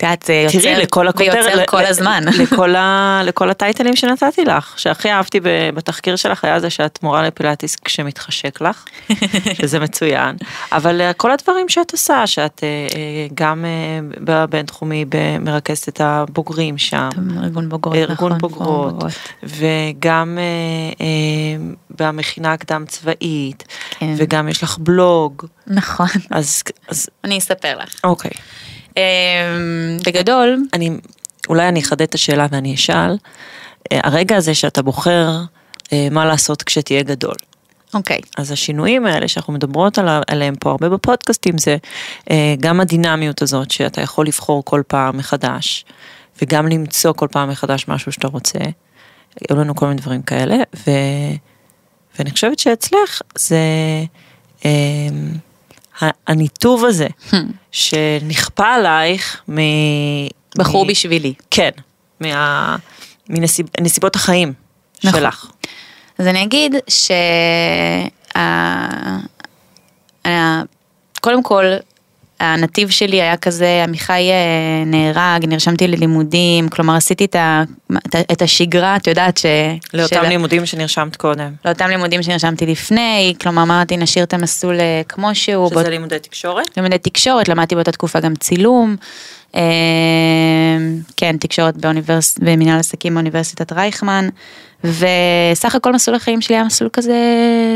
את 0.00 0.04
יודעת, 0.04 0.22
זה 0.22 0.32
יוצר, 0.32 0.58
תראי, 0.58 0.82
לכל 0.82 1.08
הכותרת, 1.08 1.34
ויוצר 1.34 1.62
ל- 1.62 1.66
כל 1.66 1.84
הזמן. 1.86 2.24
לכל, 2.42 2.76
ה, 2.76 3.20
לכל 3.24 3.50
הטייטלים 3.50 3.96
שנתתי 3.96 4.44
לך, 4.44 4.74
שהכי 4.76 5.10
אהבתי 5.10 5.40
בתחקיר 5.74 6.16
שלך 6.16 6.44
היה 6.44 6.60
זה 6.60 6.70
שאת 6.70 6.98
מורה 7.02 7.22
לפילאטיס 7.22 7.76
כשמתחשק 7.76 8.60
לך, 8.60 8.84
שזה 9.58 9.78
מצוין, 9.78 10.36
אבל 10.72 11.00
אה, 11.00 11.12
כל 11.12 11.30
הדברים 11.30 11.68
שאת 11.68 11.92
עושה, 11.92 12.26
שאת 12.26 12.60
אה, 12.62 12.68
אה, 12.68 13.26
גם 13.34 13.64
בבינתחומי 14.18 15.04
מרכזת 15.40 15.88
את 15.88 16.00
הבוגרים 16.00 16.78
שם, 16.78 17.08
ארגון 17.42 17.68
בוגרות, 17.68 17.96
ארגון 17.96 18.32
נכון. 18.32 18.38
בוגרות, 18.38 19.04
וגם 19.42 20.38
במכינה 21.90 22.52
הקדם 22.52 22.84
צבאית, 22.88 23.64
כן. 23.90 24.14
וגם 24.16 24.48
יש 24.48 24.62
לך 24.62 24.78
בלוג, 24.78 25.42
נכון. 25.66 26.06
אז, 26.30 26.62
אז 26.88 27.08
אני 27.24 27.38
אספר 27.38 27.78
לך. 27.78 27.94
אוקיי. 28.04 28.30
אה, 28.34 28.79
בגדול, 30.06 30.62
אני, 30.72 30.90
אולי 31.48 31.68
אני 31.68 31.80
אחדד 31.80 32.02
את 32.02 32.14
השאלה 32.14 32.46
ואני 32.50 32.74
אשאל, 32.74 33.16
אה, 33.92 34.00
הרגע 34.04 34.36
הזה 34.36 34.54
שאתה 34.54 34.82
בוחר 34.82 35.28
אה, 35.92 36.08
מה 36.10 36.24
לעשות 36.24 36.62
כשתהיה 36.62 37.02
גדול. 37.02 37.34
אוקיי, 37.94 38.20
אז 38.38 38.52
השינויים 38.52 39.06
האלה 39.06 39.28
שאנחנו 39.28 39.52
מדברות 39.52 39.98
עליו- 39.98 40.22
עליהם 40.26 40.54
פה 40.60 40.70
הרבה 40.70 40.88
בפודקאסטים 40.88 41.58
זה 41.58 41.76
אה, 42.30 42.54
גם 42.60 42.80
הדינמיות 42.80 43.42
הזאת 43.42 43.70
שאתה 43.70 44.00
יכול 44.00 44.26
לבחור 44.26 44.64
כל 44.64 44.82
פעם 44.86 45.16
מחדש 45.16 45.84
וגם 46.42 46.68
למצוא 46.68 47.12
כל 47.12 47.26
פעם 47.30 47.48
מחדש 47.48 47.84
משהו 47.88 48.12
שאתה 48.12 48.28
רוצה. 48.28 48.58
היו 49.48 49.60
לנו 49.60 49.74
כל 49.74 49.86
מיני 49.86 50.00
דברים 50.00 50.22
כאלה 50.22 50.56
ו, 50.86 50.90
ואני 52.18 52.30
חושבת 52.30 52.58
שאצלך 52.58 53.20
זה 53.38 53.58
ה- 54.64 54.68
הניתוב 56.26 56.84
הזה 56.84 57.06
שנכפה 57.72 58.66
עלייך 58.74 59.42
מ... 59.48 59.58
בחור 60.58 60.84
מ- 60.84 60.88
בשבילי. 60.88 61.34
כן, 61.50 61.70
מה... 62.20 62.76
מנסיב... 63.28 63.66
נסיבות 63.80 64.16
החיים 64.16 64.52
נכון. 65.04 65.20
שלך. 65.20 65.46
אז 66.18 66.26
אני 66.26 66.42
אגיד 66.42 66.74
ש... 66.88 67.10
קודם 71.20 71.42
כל, 71.42 71.64
הנתיב 72.40 72.90
שלי 72.90 73.22
היה 73.22 73.36
כזה, 73.36 73.84
עמיחי 73.84 74.28
אה, 74.30 74.84
נהרג, 74.86 75.44
נרשמתי 75.46 75.88
ללימודים, 75.88 76.68
כלומר 76.68 76.96
עשיתי 76.96 77.24
את, 77.24 77.36
ה... 77.36 77.62
את 78.32 78.42
השגרה, 78.42 78.96
את 78.96 79.06
יודעת 79.06 79.38
ש... 79.38 79.46
לאותם 79.94 80.16
של- 80.22 80.28
לימודים 80.28 80.66
שנרשמת 80.66 81.16
קודם. 81.16 81.52
לאותם 81.64 81.88
לימודים 81.88 82.22
שנרשמתי 82.22 82.66
לפני, 82.66 83.34
כלומר 83.40 83.62
אמרתי 83.62 83.96
נשאיר 83.96 84.24
את 84.24 84.34
המסלול 84.34 84.80
אה, 84.80 85.02
כמו 85.08 85.34
שהוא. 85.34 85.70
שזה 85.70 85.88
לימודי 85.90 86.18
תקשורת? 86.18 86.76
לימודי 86.76 86.98
תקשורת, 86.98 87.48
למדתי 87.48 87.74
באותה 87.74 87.92
תקופה 87.92 88.20
גם 88.20 88.34
צילום. 88.36 88.96
אה, 89.56 89.60
כן, 91.16 91.36
תקשורת 91.36 91.76
באוניברס... 91.76 92.38
במנהל 92.38 92.78
עסקים 92.78 93.14
באוניברסיטת 93.14 93.72
רייכמן. 93.72 94.28
וסך 94.84 95.74
הכל 95.74 95.92
מסלול 95.92 96.16
החיים 96.16 96.40
שלי 96.40 96.54
היה 96.56 96.64
מסלול 96.64 96.90
כזה 96.92 97.16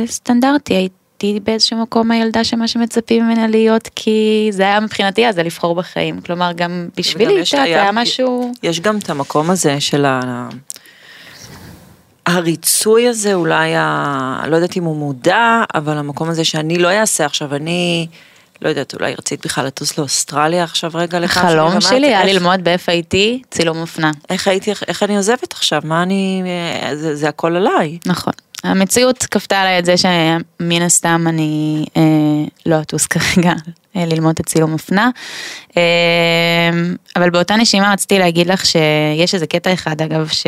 סטנדרטי, 0.06 0.74
הייתי 0.74 0.94
באיזשהו 1.44 1.82
מקום 1.82 2.10
הילדה 2.10 2.44
שמה 2.44 2.68
שמצפים 2.68 3.24
ממנה 3.24 3.46
להיות, 3.46 3.88
כי 3.96 4.48
זה 4.50 4.62
היה 4.62 4.80
מבחינתי 4.80 5.28
אז 5.28 5.34
זה 5.34 5.42
לבחור 5.42 5.74
בחיים. 5.74 6.20
כלומר, 6.20 6.52
גם 6.52 6.88
בשבילי, 6.96 7.32
יודעת, 7.32 7.54
היה- 7.54 7.92
משהו... 7.92 8.52
יש 8.62 8.80
גם 8.80 8.98
את 8.98 9.10
המקום 9.10 9.50
הזה 9.50 9.80
של 9.80 10.04
ה... 10.04 10.48
הריצוי 12.26 13.08
הזה 13.08 13.34
אולי, 13.34 13.74
ה... 13.76 14.42
לא 14.48 14.56
יודעת 14.56 14.76
אם 14.76 14.84
הוא 14.84 14.96
מודע, 14.96 15.62
אבל 15.74 15.96
המקום 15.96 16.28
הזה 16.28 16.44
שאני 16.44 16.78
לא 16.78 16.88
אעשה 16.90 17.26
עכשיו, 17.26 17.54
אני, 17.54 18.06
לא 18.62 18.68
יודעת, 18.68 18.94
אולי 18.94 19.14
רצית 19.18 19.44
בכלל 19.46 19.66
לטוס 19.66 19.98
לאוסטרליה 19.98 20.64
עכשיו 20.64 20.90
רגע 20.94 21.18
החלום 21.24 21.68
ואמרת, 21.68 21.82
שלי 21.82 22.06
היה 22.06 22.22
איך- 22.22 22.30
ללמוד 22.32 22.60
ב-FIT 22.68 23.16
צילום 23.50 23.80
אופנה. 23.80 24.10
איך 24.30 24.48
הייתי, 24.48 24.72
איך 24.88 25.02
אני 25.02 25.16
עוזבת 25.16 25.52
עכשיו, 25.52 25.80
מה 25.84 26.02
אני, 26.02 26.42
זה, 26.94 27.16
זה 27.16 27.28
הכל 27.28 27.56
עליי. 27.56 27.98
נכון. 28.06 28.32
המציאות 28.64 29.22
כפתה 29.22 29.60
עליי 29.60 29.78
את 29.78 29.84
זה 29.84 29.94
שמן 29.96 30.82
הסתם 30.82 31.24
אני 31.28 31.84
אה, 31.96 32.02
לא 32.66 32.80
אטוס 32.80 33.06
כרגע 33.06 33.52
אה, 33.96 34.06
ללמוד 34.06 34.30
את 34.34 34.40
הצילום 34.40 34.72
אופנה. 34.72 35.10
אה, 35.76 35.82
אבל 37.16 37.30
באותה 37.30 37.56
נשימה 37.56 37.92
רציתי 37.92 38.18
להגיד 38.18 38.46
לך 38.46 38.66
שיש 38.66 39.34
איזה 39.34 39.46
קטע 39.46 39.72
אחד 39.72 40.02
אגב 40.02 40.28
ש, 40.28 40.46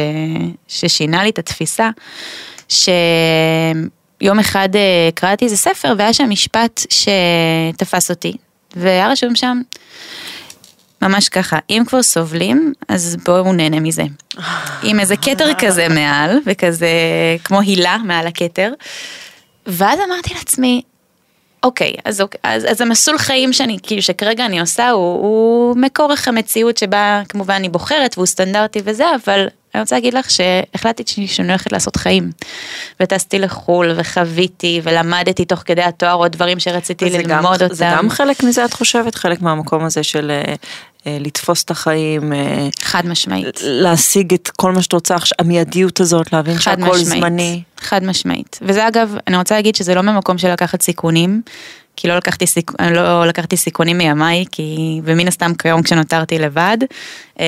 ששינה 0.69 1.23
לי 1.23 1.31
את 1.31 1.39
התפיסה, 1.39 1.91
שיום 2.69 4.39
אחד 4.41 4.69
אה, 4.77 5.09
קראתי 5.15 5.45
איזה 5.45 5.57
ספר 5.57 5.95
והיה 5.99 6.13
שם 6.13 6.31
משפט 6.31 6.81
שתפס 6.91 8.11
אותי, 8.11 8.33
והיה 8.77 9.09
רשום 9.09 9.37
שם 9.37 9.61
ממש 11.03 11.29
ככה, 11.29 11.59
אם 11.71 11.83
כבר 11.87 12.03
סובלים, 12.03 12.73
אז 12.89 13.17
בואו 13.25 13.53
נהנה 13.53 13.81
מזה. 13.81 14.03
עם 14.83 15.01
איזה 15.01 15.17
כתר 15.17 15.55
כזה 15.63 15.89
מעל, 15.89 16.39
וכזה 16.47 16.89
כמו 17.45 17.61
הילה 17.61 17.97
מעל 18.05 18.27
הכתר. 18.27 18.73
ואז 19.67 19.99
אמרתי 20.09 20.35
לעצמי, 20.35 20.83
אוקיי, 21.63 21.95
אז, 22.05 22.21
אוקיי, 22.21 22.41
אז, 22.43 22.65
אז 22.71 22.81
המסלול 22.81 23.19
חיים 23.19 23.53
שאני, 23.53 23.79
כאילו 23.83 24.03
שכרגע 24.03 24.47
אני 24.47 24.61
עושה, 24.61 24.91
הוא, 24.91 25.23
הוא 25.23 25.77
מכורח 25.77 26.29
המציאות 26.29 26.77
שבה 26.77 27.23
כמובן 27.29 27.55
אני 27.55 27.69
בוחרת 27.69 28.15
והוא 28.17 28.27
סטנדרטי 28.27 28.81
וזה, 28.85 29.05
אבל 29.25 29.47
אני 29.77 29.81
רוצה 29.81 29.97
להגיד 29.97 30.15
לך 30.15 30.31
שהחלטתי 30.31 31.27
שאני 31.27 31.49
הולכת 31.49 31.73
לעשות 31.73 31.97
חיים. 31.97 32.31
וטסתי 33.01 33.39
לחו"ל 33.39 33.93
וחוויתי 33.97 34.81
ולמדתי 34.85 35.45
תוך 35.45 35.63
כדי 35.65 35.83
התואר 35.83 36.15
עוד 36.15 36.33
דברים 36.33 36.59
שרציתי 36.59 37.11
זה 37.11 37.23
גם- 37.23 37.31
ללמוד 37.45 37.63
אותם. 37.63 37.75
זה 37.75 37.85
גם 37.97 38.11
חלק 38.11 38.43
מזה, 38.43 38.65
את 38.65 38.73
חושבת? 38.73 39.15
חלק 39.15 39.43
מהמקום 39.43 39.85
הזה 39.85 40.03
של 40.03 40.31
אה, 40.31 40.55
אה, 41.07 41.17
לתפוס 41.21 41.65
את 41.65 41.71
החיים, 41.71 42.33
אה, 42.33 42.69
חד 42.83 43.07
משמעית. 43.07 43.61
להשיג 43.63 44.35
את 44.35 44.51
כל 44.57 44.73
מה 44.73 44.83
שאת 44.83 44.93
רוצה 44.93 45.15
המיידיות 45.39 46.01
הזאת, 46.01 46.33
להבין 46.33 46.59
שהכל 46.59 46.81
משמעית. 46.81 47.05
זמני. 47.05 47.63
חד 47.81 48.05
משמעית. 48.05 48.59
וזה 48.63 48.89
אגב, 48.89 49.15
אני 49.27 49.37
רוצה 49.37 49.55
להגיד 49.55 49.75
שזה 49.77 49.95
לא 49.95 50.01
ממקום 50.03 50.39
של 50.39 50.53
לקחת 50.53 50.83
סיכונים, 50.83 51.43
כי 51.97 52.09
לא 52.09 52.17
לקחתי, 52.17 52.47
סיכ... 52.47 52.73
לא 52.91 53.27
לקחתי 53.27 53.57
סיכונים 53.57 53.99
מימיי, 53.99 54.45
כי... 54.53 55.01
ומן 55.05 55.29
הסתם 55.29 55.55
כיום 55.55 55.83
כשנותרתי 55.83 56.39
לבד, 56.39 56.79
אמ, 57.39 57.45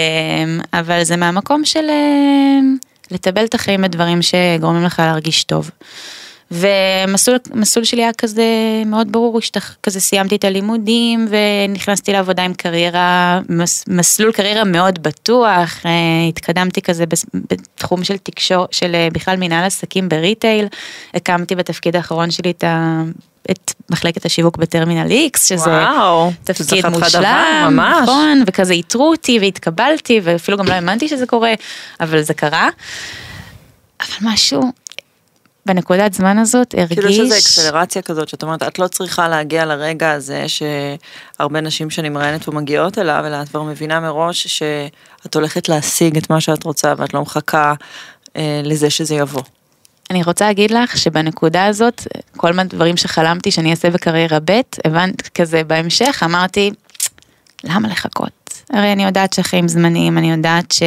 אבל 0.72 1.04
זה 1.04 1.16
מהמקום 1.16 1.64
של 1.64 1.84
אמ, 1.90 2.76
לטבל 3.10 3.44
את 3.44 3.54
החיים 3.54 3.82
בדברים 3.82 4.18
שגורמים 4.22 4.84
לך 4.84 4.98
להרגיש 4.98 5.44
טוב. 5.44 5.70
ומסלול 6.50 7.84
שלי 7.84 8.02
היה 8.02 8.12
כזה 8.12 8.44
מאוד 8.86 9.12
ברור, 9.12 9.40
שתח, 9.40 9.76
כזה 9.82 10.00
סיימתי 10.00 10.36
את 10.36 10.44
הלימודים 10.44 11.28
ונכנסתי 11.30 12.12
לעבודה 12.12 12.42
עם 12.44 12.54
קריירה, 12.54 13.40
מס, 13.48 13.84
מסלול 13.88 14.32
קריירה 14.32 14.64
מאוד 14.64 15.02
בטוח, 15.02 15.86
אה, 15.86 15.90
התקדמתי 16.28 16.82
כזה 16.82 17.04
בתחום 17.34 18.04
של 18.04 18.16
תקשור, 18.16 18.66
של 18.70 18.94
אה, 18.94 19.08
בכלל 19.12 19.36
מנהל 19.36 19.64
עסקים 19.64 20.08
בריטייל, 20.08 20.66
הקמתי 21.14 21.54
בתפקיד 21.54 21.96
האחרון 21.96 22.30
שלי 22.30 22.50
את 22.50 22.64
ה... 22.64 23.02
את 23.50 23.72
מחלקת 23.90 24.24
השיווק 24.24 24.56
בטרמינל 24.56 25.10
איקס, 25.10 25.48
שזה 25.48 25.70
וואו, 25.70 26.30
תפקיד 26.44 26.86
מושלם, 26.86 27.68
ממש. 27.70 28.02
נכון, 28.02 28.42
וכזה 28.46 28.72
איתרו 28.72 29.10
אותי 29.10 29.38
והתקבלתי, 29.38 30.20
ואפילו 30.22 30.58
גם 30.58 30.66
לא 30.66 30.72
האמנתי 30.72 31.08
שזה 31.08 31.26
קורה, 31.26 31.54
אבל 32.00 32.22
זה 32.22 32.34
קרה. 32.34 32.68
אבל 34.00 34.16
משהו, 34.20 34.62
בנקודת 35.68 36.12
זמן 36.12 36.38
הזאת 36.38 36.74
הרגיש... 36.78 36.98
כאילו 36.98 37.12
שזה 37.12 37.34
אקסלרציה 37.38 38.02
כזאת, 38.02 38.28
שאת 38.28 38.42
אומרת, 38.42 38.62
את 38.62 38.78
לא 38.78 38.88
צריכה 38.88 39.28
להגיע 39.28 39.66
לרגע 39.66 40.12
הזה 40.12 40.44
שהרבה 40.48 41.60
נשים 41.60 41.90
שאני 41.90 42.08
מראיינת 42.08 42.48
ומגיעות 42.48 42.98
אליו, 42.98 43.24
אלא 43.26 43.42
את 43.42 43.48
כבר 43.48 43.62
מבינה 43.62 44.00
מראש 44.00 44.46
שאת 44.46 45.34
הולכת 45.34 45.68
להשיג 45.68 46.16
את 46.16 46.30
מה 46.30 46.40
שאת 46.40 46.64
רוצה 46.64 46.94
ואת 46.98 47.14
לא 47.14 47.22
מחכה 47.22 47.74
אה, 48.36 48.60
לזה 48.64 48.90
שזה 48.90 49.14
יבוא. 49.14 49.42
אני 50.10 50.22
רוצה 50.22 50.46
להגיד 50.46 50.70
לך 50.70 50.98
שבנקודה 50.98 51.66
הזאת, 51.66 52.06
כל 52.36 52.52
מיני 52.52 52.68
דברים 52.68 52.96
שחלמתי 52.96 53.50
שאני 53.50 53.70
אעשה 53.70 53.90
בקריירה 53.90 54.38
ב', 54.44 54.60
הבנת 54.84 55.28
כזה 55.28 55.64
בהמשך, 55.64 56.22
אמרתי, 56.24 56.70
למה 57.64 57.88
לחכות? 57.88 58.62
הרי 58.70 58.92
אני 58.92 59.04
יודעת 59.04 59.32
שהחיים 59.32 59.68
זמניים, 59.68 60.18
אני 60.18 60.30
יודעת 60.30 60.72
ש... 60.72 60.82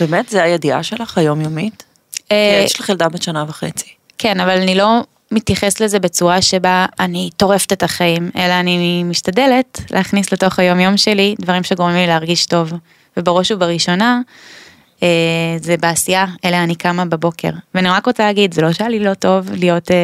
באמת? 0.00 0.28
זה 0.28 0.42
הידיעה 0.42 0.82
שלך 0.82 1.18
היומיומית? 1.18 1.89
אה, 2.32 2.62
יש 2.64 2.80
לך 2.80 2.88
ילדה 2.88 3.08
בת 3.08 3.22
שנה 3.22 3.44
וחצי. 3.48 3.88
כן, 4.18 4.40
אבל 4.40 4.60
אני 4.60 4.74
לא 4.74 5.00
מתייחס 5.30 5.80
לזה 5.80 5.98
בצורה 5.98 6.42
שבה 6.42 6.86
אני 7.00 7.30
טורפת 7.36 7.72
את 7.72 7.82
החיים, 7.82 8.30
אלא 8.36 8.52
אני 8.60 9.02
משתדלת 9.04 9.80
להכניס 9.90 10.32
לתוך 10.32 10.58
היום 10.58 10.80
יום 10.80 10.96
שלי 10.96 11.34
דברים 11.40 11.62
שגורמים 11.62 11.96
לי 11.96 12.06
להרגיש 12.06 12.46
טוב. 12.46 12.72
ובראש 13.16 13.50
ובראשונה, 13.50 14.20
אה, 15.02 15.08
זה 15.60 15.76
בעשייה, 15.76 16.26
אלא 16.44 16.56
אני 16.56 16.74
קמה 16.74 17.04
בבוקר. 17.04 17.50
ואני 17.74 17.88
רק 17.88 18.06
רוצה 18.06 18.24
להגיד, 18.24 18.54
זה 18.54 18.62
לא 18.62 18.72
שהיה 18.72 18.90
לי 18.90 18.98
לא 18.98 19.14
טוב 19.14 19.50
להיות 19.52 19.90
אה, 19.90 19.96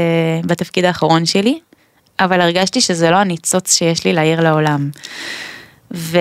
בתפקיד 0.44 0.84
האחרון 0.84 1.26
שלי, 1.26 1.58
אבל 2.20 2.40
הרגשתי 2.40 2.80
שזה 2.80 3.10
לא 3.10 3.16
הניצוץ 3.16 3.74
שיש 3.74 4.04
לי 4.04 4.12
להעיר 4.12 4.40
לעולם. 4.40 4.90
ו... 5.94 6.18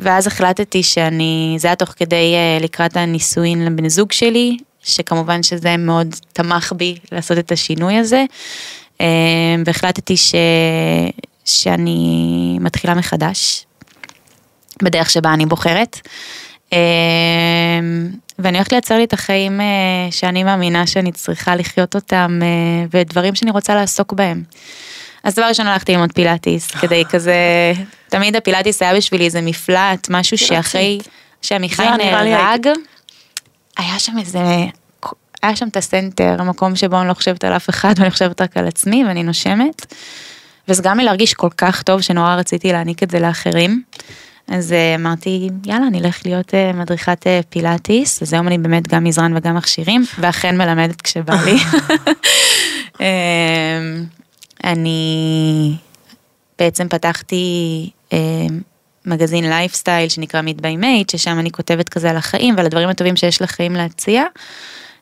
ואז 0.00 0.26
החלטתי 0.26 0.82
שאני, 0.82 1.56
זה 1.58 1.68
היה 1.68 1.76
תוך 1.76 1.88
כדי 1.88 2.34
אה, 2.34 2.58
לקראת 2.60 2.96
הנישואין 2.96 3.64
לבן 3.64 3.88
זוג 3.88 4.12
שלי, 4.12 4.58
שכמובן 4.82 5.42
שזה 5.42 5.76
מאוד 5.76 6.14
תמך 6.32 6.72
בי 6.76 6.98
לעשות 7.12 7.38
את 7.38 7.52
השינוי 7.52 7.96
הזה, 7.96 8.24
אה, 9.00 9.06
והחלטתי 9.66 10.16
ש... 10.16 10.34
שאני 11.44 12.58
מתחילה 12.60 12.94
מחדש, 12.94 13.66
בדרך 14.82 15.10
שבה 15.10 15.34
אני 15.34 15.46
בוחרת. 15.46 16.00
אה, 16.72 16.78
ואני 18.38 18.58
הולכת 18.58 18.72
לייצר 18.72 18.96
לי 18.96 19.04
את 19.04 19.12
החיים 19.12 19.60
שאני 20.10 20.44
מאמינה 20.44 20.86
שאני 20.86 21.12
צריכה 21.12 21.56
לחיות 21.56 21.94
אותם, 21.94 22.40
ודברים 22.90 23.34
שאני 23.34 23.50
רוצה 23.50 23.74
לעסוק 23.74 24.12
בהם. 24.12 24.42
אז 25.24 25.34
דבר 25.34 25.44
ראשון 25.44 25.66
הלכתי 25.66 25.92
ללמוד 25.92 26.12
פילאטיס, 26.12 26.70
כדי 26.80 27.04
כזה, 27.08 27.34
תמיד 28.08 28.36
הפילאטיס 28.36 28.82
היה 28.82 28.94
בשבילי 28.94 29.24
איזה 29.24 29.40
מפלט, 29.40 30.06
משהו 30.10 30.38
שאחרי 30.38 30.98
שעמיחי 31.42 31.86
נהרג, 31.98 32.68
היה 33.78 33.98
שם 33.98 34.18
איזה, 34.18 34.38
היה 35.42 35.56
שם 35.56 35.68
את 35.68 35.76
הסנטר, 35.76 36.36
המקום 36.38 36.76
שבו 36.76 37.00
אני 37.00 37.08
לא 37.08 37.14
חושבת 37.14 37.44
על 37.44 37.52
אף 37.52 37.70
אחד 37.70 37.94
ואני 37.98 38.10
חושבת 38.10 38.40
רק 38.40 38.56
על 38.56 38.68
עצמי 38.68 39.04
ואני 39.04 39.22
נושמת. 39.22 39.94
וזה 40.68 40.82
גם 40.82 40.98
להרגיש 40.98 41.34
כל 41.34 41.48
כך 41.56 41.82
טוב 41.82 42.00
שנורא 42.00 42.34
רציתי 42.34 42.72
להעניק 42.72 43.02
את 43.02 43.10
זה 43.10 43.20
לאחרים. 43.20 43.82
אז 44.48 44.72
אה, 44.72 44.94
אמרתי, 44.94 45.48
יאללה, 45.66 45.86
אני 45.86 46.00
אלך 46.00 46.20
להיות 46.24 46.54
אה, 46.54 46.72
מדריכת 46.72 47.26
אה, 47.26 47.40
פילאטיס, 47.50 48.22
אז 48.22 48.32
היום 48.32 48.46
אני 48.46 48.58
באמת 48.58 48.88
גם 48.88 49.04
מזרן 49.04 49.36
וגם 49.36 49.56
מכשירים, 49.56 50.04
ואכן 50.18 50.58
מלמדת 50.58 51.02
כשבא 51.02 51.34
לי. 51.44 51.56
אני 54.64 55.72
בעצם 56.58 56.88
פתחתי 56.88 57.90
אה, 58.12 58.18
מגזין 59.06 59.44
לייפסטייל 59.48 60.08
שנקרא 60.08 60.40
מיט 60.40 60.60
ביי 60.60 60.76
מייט, 60.76 61.10
ששם 61.10 61.38
אני 61.38 61.50
כותבת 61.50 61.88
כזה 61.88 62.10
על 62.10 62.16
החיים 62.16 62.56
ועל 62.56 62.66
הדברים 62.66 62.88
הטובים 62.88 63.16
שיש 63.16 63.42
לחיים 63.42 63.72
להציע. 63.72 64.24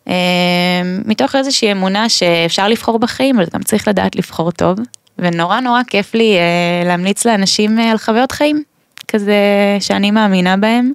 אה, 0.09 0.83
מתוך 1.05 1.35
איזושהי 1.35 1.73
אמונה 1.73 2.09
שאפשר 2.09 2.68
לבחור 2.68 2.99
בחיים, 2.99 3.37
אבל 3.37 3.49
גם 3.55 3.62
צריך 3.62 3.88
לדעת 3.88 4.16
לבחור 4.16 4.51
טוב. 4.51 4.79
ונורא 5.18 5.61
נורא 5.61 5.83
כיף 5.87 6.14
לי 6.14 6.37
אה, 6.37 6.88
להמליץ 6.88 7.27
לאנשים 7.27 7.79
אה, 7.79 7.90
על 7.90 7.99
חוויות 7.99 8.33
חיים, 8.33 8.62
כזה 9.09 9.37
שאני 9.81 10.11
מאמינה 10.11 10.57
בהם. 10.57 10.92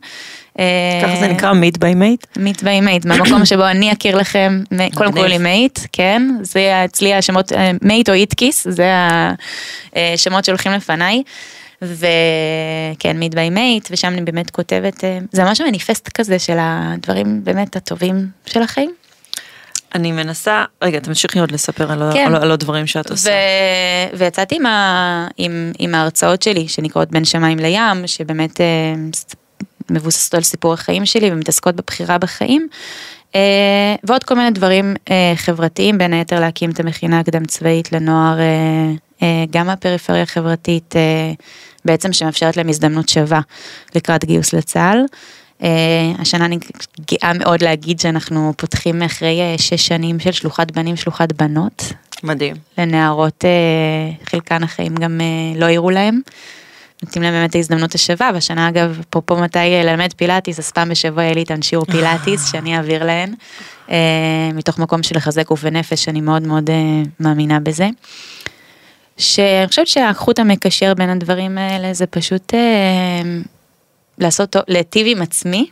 ככה 1.03 1.15
זה 1.19 1.27
נקרא 1.27 1.53
מיט 1.53 1.77
ביי 1.77 1.95
מייט? 1.95 2.25
מיט 2.37 2.63
ביי 2.63 2.81
מייט, 2.81 3.05
מהמקום 3.05 3.45
שבו 3.45 3.67
אני 3.67 3.91
אכיר 3.91 4.17
לכם, 4.17 4.63
קודם 4.93 5.11
כל 5.11 5.27
לי 5.27 5.37
מייט, 5.37 5.79
כן, 5.91 6.21
זה 6.41 6.85
אצלי 6.85 7.13
השמות, 7.13 7.51
מייט 7.81 8.09
או 8.09 8.13
איטקיס, 8.13 8.67
זה 8.69 8.91
השמות 9.95 10.45
שהולכים 10.45 10.71
לפניי. 10.71 11.23
וכן, 11.83 13.17
מיט 13.17 13.35
ביי 13.35 13.49
מייט, 13.49 13.87
ושם 13.91 14.07
אני 14.07 14.21
באמת 14.21 14.49
כותבת, 14.49 15.03
אה, 15.03 15.17
זה 15.31 15.43
ממש 15.43 15.61
מניפסט 15.61 16.09
כזה 16.09 16.39
של 16.39 16.57
הדברים 16.59 17.43
באמת 17.43 17.75
הטובים 17.75 18.27
של 18.45 18.61
החיים. 18.61 18.93
אני 19.95 20.11
מנסה, 20.11 20.65
רגע, 20.81 20.99
תמשיכי 20.99 21.39
עוד 21.39 21.51
לספר 21.51 21.91
על, 21.91 22.13
כן. 22.13 22.25
על, 22.27 22.35
על 22.35 22.51
הדברים 22.51 22.87
שאת 22.87 23.11
עושה. 23.11 23.31
ו... 24.13 24.17
ויצאתי 24.17 24.55
עם, 24.55 24.65
עם, 25.37 25.71
עם 25.79 25.95
ההרצאות 25.95 26.41
שלי, 26.41 26.67
שנקראות 26.67 27.11
בין 27.11 27.25
שמיים 27.25 27.59
לים, 27.59 28.07
שבאמת 28.07 28.61
אה, 28.61 28.65
מבוססות 29.89 30.33
על 30.33 30.41
סיפור 30.41 30.73
החיים 30.73 31.05
שלי 31.05 31.31
ומתעסקות 31.31 31.75
בבחירה 31.75 32.17
בחיים. 32.17 32.67
אה, 33.35 33.95
ועוד 34.03 34.23
כל 34.23 34.35
מיני 34.35 34.51
דברים 34.51 34.95
אה, 35.11 35.33
חברתיים, 35.35 35.97
בין 35.97 36.13
היתר 36.13 36.39
להקים 36.39 36.69
את 36.69 36.79
המכינה 36.79 37.19
הקדם 37.19 37.45
צבאית 37.45 37.91
לנוער, 37.91 38.39
אה, 39.21 39.45
גם 39.51 39.67
מהפריפריה 39.67 40.23
החברתית, 40.23 40.95
בעצם 41.85 42.13
שמאפשרת 42.13 42.57
להם 42.57 42.69
הזדמנות 42.69 43.09
שווה 43.09 43.41
לקראת 43.95 44.25
גיוס 44.25 44.53
לצה"ל. 44.53 45.05
השנה 46.19 46.45
אני 46.45 46.57
גאה 47.11 47.33
מאוד 47.33 47.63
להגיד 47.63 47.99
שאנחנו 47.99 48.53
פותחים 48.57 49.01
אחרי 49.01 49.39
שש 49.57 49.87
שנים 49.87 50.19
של 50.19 50.31
שלוחת 50.31 50.71
בנים, 50.71 50.95
שלוחת 50.95 51.31
בנות. 51.31 51.93
מדהים. 52.23 52.55
לנערות, 52.77 53.45
חלקן 54.25 54.63
החיים 54.63 54.95
גם 54.95 55.21
לא 55.55 55.65
העירו 55.65 55.89
להם. 55.89 56.19
נותנים 57.03 57.23
להם 57.23 57.33
באמת 57.33 57.55
ההזדמנות 57.55 57.95
השווה, 57.95 58.31
והשנה 58.33 58.69
אגב, 58.69 58.99
אפרופו 59.09 59.37
מתי 59.37 59.59
ללמד 59.59 60.13
פילאטיס, 60.17 60.59
אז 60.59 60.71
פעם 60.71 60.89
בשבוע 60.89 61.23
יהיה 61.23 61.33
לי 61.33 61.39
איתן 61.39 61.61
שיעור 61.61 61.85
פילאטיס 61.85 62.45
שאני 62.51 62.77
אעביר 62.77 63.05
להן, 63.05 63.33
אה, 63.89 64.49
מתוך 64.53 64.79
מקום 64.79 65.03
של 65.03 65.17
לחזק 65.17 65.47
גוף 65.47 65.59
ונפש, 65.63 66.09
אני 66.09 66.21
מאוד 66.21 66.47
מאוד 66.47 66.69
אה, 66.69 66.75
מאמינה 67.19 67.59
בזה. 67.59 67.89
שאני 69.17 69.67
חושבת 69.67 69.87
שהחוט 69.87 70.39
המקשר 70.39 70.93
בין 70.93 71.09
הדברים 71.09 71.57
האלה 71.57 71.93
זה 71.93 72.05
פשוט 72.05 72.53
אה, 72.53 72.59
לעשות, 74.17 74.55
להיטיב 74.67 75.07
עם 75.09 75.21
עצמי, 75.21 75.69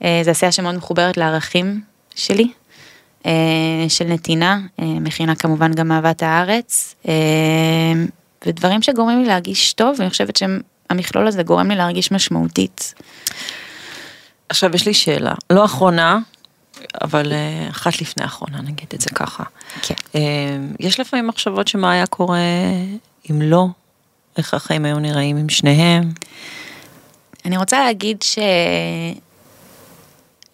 זו 0.00 0.30
עשייה 0.30 0.52
שמאוד 0.52 0.74
מחוברת 0.74 1.16
לערכים 1.16 1.80
שלי, 2.14 2.52
של 3.88 4.04
נתינה, 4.04 4.60
מכינה 4.78 5.34
כמובן 5.34 5.72
גם 5.72 5.92
אהבת 5.92 6.22
הארץ. 6.22 6.94
ודברים 8.46 8.82
שגורמים 8.82 9.22
לי 9.22 9.26
להרגיש 9.26 9.72
טוב, 9.72 9.96
ואני 9.98 10.10
חושבת 10.10 10.36
שהמכלול 10.36 11.26
הזה 11.26 11.42
גורם 11.42 11.70
לי 11.70 11.76
להרגיש 11.76 12.12
משמעותית. 12.12 12.94
עכשיו 14.48 14.74
יש 14.74 14.86
לי 14.86 14.94
שאלה, 14.94 15.34
לא 15.50 15.64
אחרונה, 15.64 16.18
אבל 17.02 17.32
אה, 17.32 17.68
אחת 17.70 18.00
לפני 18.00 18.24
אחרונה, 18.24 18.62
נגיד 18.62 18.86
את 18.94 19.00
זה 19.00 19.10
ככה. 19.10 19.44
כן. 19.82 19.94
אה, 20.14 20.20
יש 20.80 21.00
לפעמים 21.00 21.26
מחשבות 21.26 21.68
שמה 21.68 21.92
היה 21.92 22.06
קורה 22.06 22.38
אם 23.30 23.42
לא, 23.42 23.66
איך 24.36 24.54
החיים 24.54 24.84
היו 24.84 24.98
נראים 24.98 25.36
עם 25.36 25.48
שניהם. 25.48 26.12
אני 27.44 27.56
רוצה 27.56 27.84
להגיד 27.84 28.22
ש... 28.22 28.38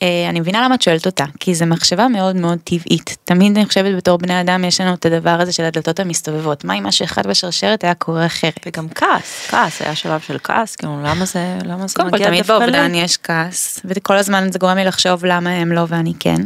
אה, 0.03 0.27
אני 0.29 0.41
מבינה 0.41 0.65
למה 0.65 0.75
את 0.75 0.83
שואלת 0.83 1.07
אותה, 1.07 1.25
כי 1.41 1.55
זו 1.55 1.67
מחשבה 1.67 2.09
מאוד 2.09 2.37
מאוד 2.37 2.59
טבעית. 2.65 3.17
תמיד 3.25 3.57
אני 3.57 3.67
חושבת 3.67 3.97
בתור 3.97 4.19
בני 4.19 4.41
אדם 4.41 4.65
יש 4.65 4.81
לנו 4.81 4.95
את 4.95 5.07
הדבר 5.07 5.31
הזה 5.41 5.53
של 5.53 5.65
הדלתות 5.65 6.01
המסתובבות. 6.01 6.65
מה 6.65 6.75
אם 6.79 6.87
משהו 6.87 7.05
אחד 7.05 7.27
בשרשרת 7.27 7.85
היה 7.85 7.95
קורה 7.95 8.27
אחרת? 8.27 8.61
וגם 8.67 8.89
כעס, 8.89 9.47
כעס, 9.49 9.83
היה 9.83 9.95
שלב 9.95 10.21
של 10.21 10.39
כעס, 10.45 10.77
כאילו 10.77 11.01
למה 11.05 11.25
זה, 11.25 11.59
למה 11.65 11.87
זה 11.87 12.05
מגיע 12.05 12.05
דווקא? 12.05 12.07
קודם 12.07 12.11
כל 12.11 12.25
תמיד 12.25 12.47
באובדן 12.47 12.95
יש 12.95 13.17
כעס, 13.17 13.81
וכל 13.85 14.17
הזמן 14.17 14.53
זה 14.53 14.59
גורם 14.59 14.77
לי 14.77 14.85
לחשוב 14.85 15.25
למה 15.25 15.51
הם 15.51 15.73
לא 15.73 15.85
ואני 15.89 16.13
כן. 16.21 16.43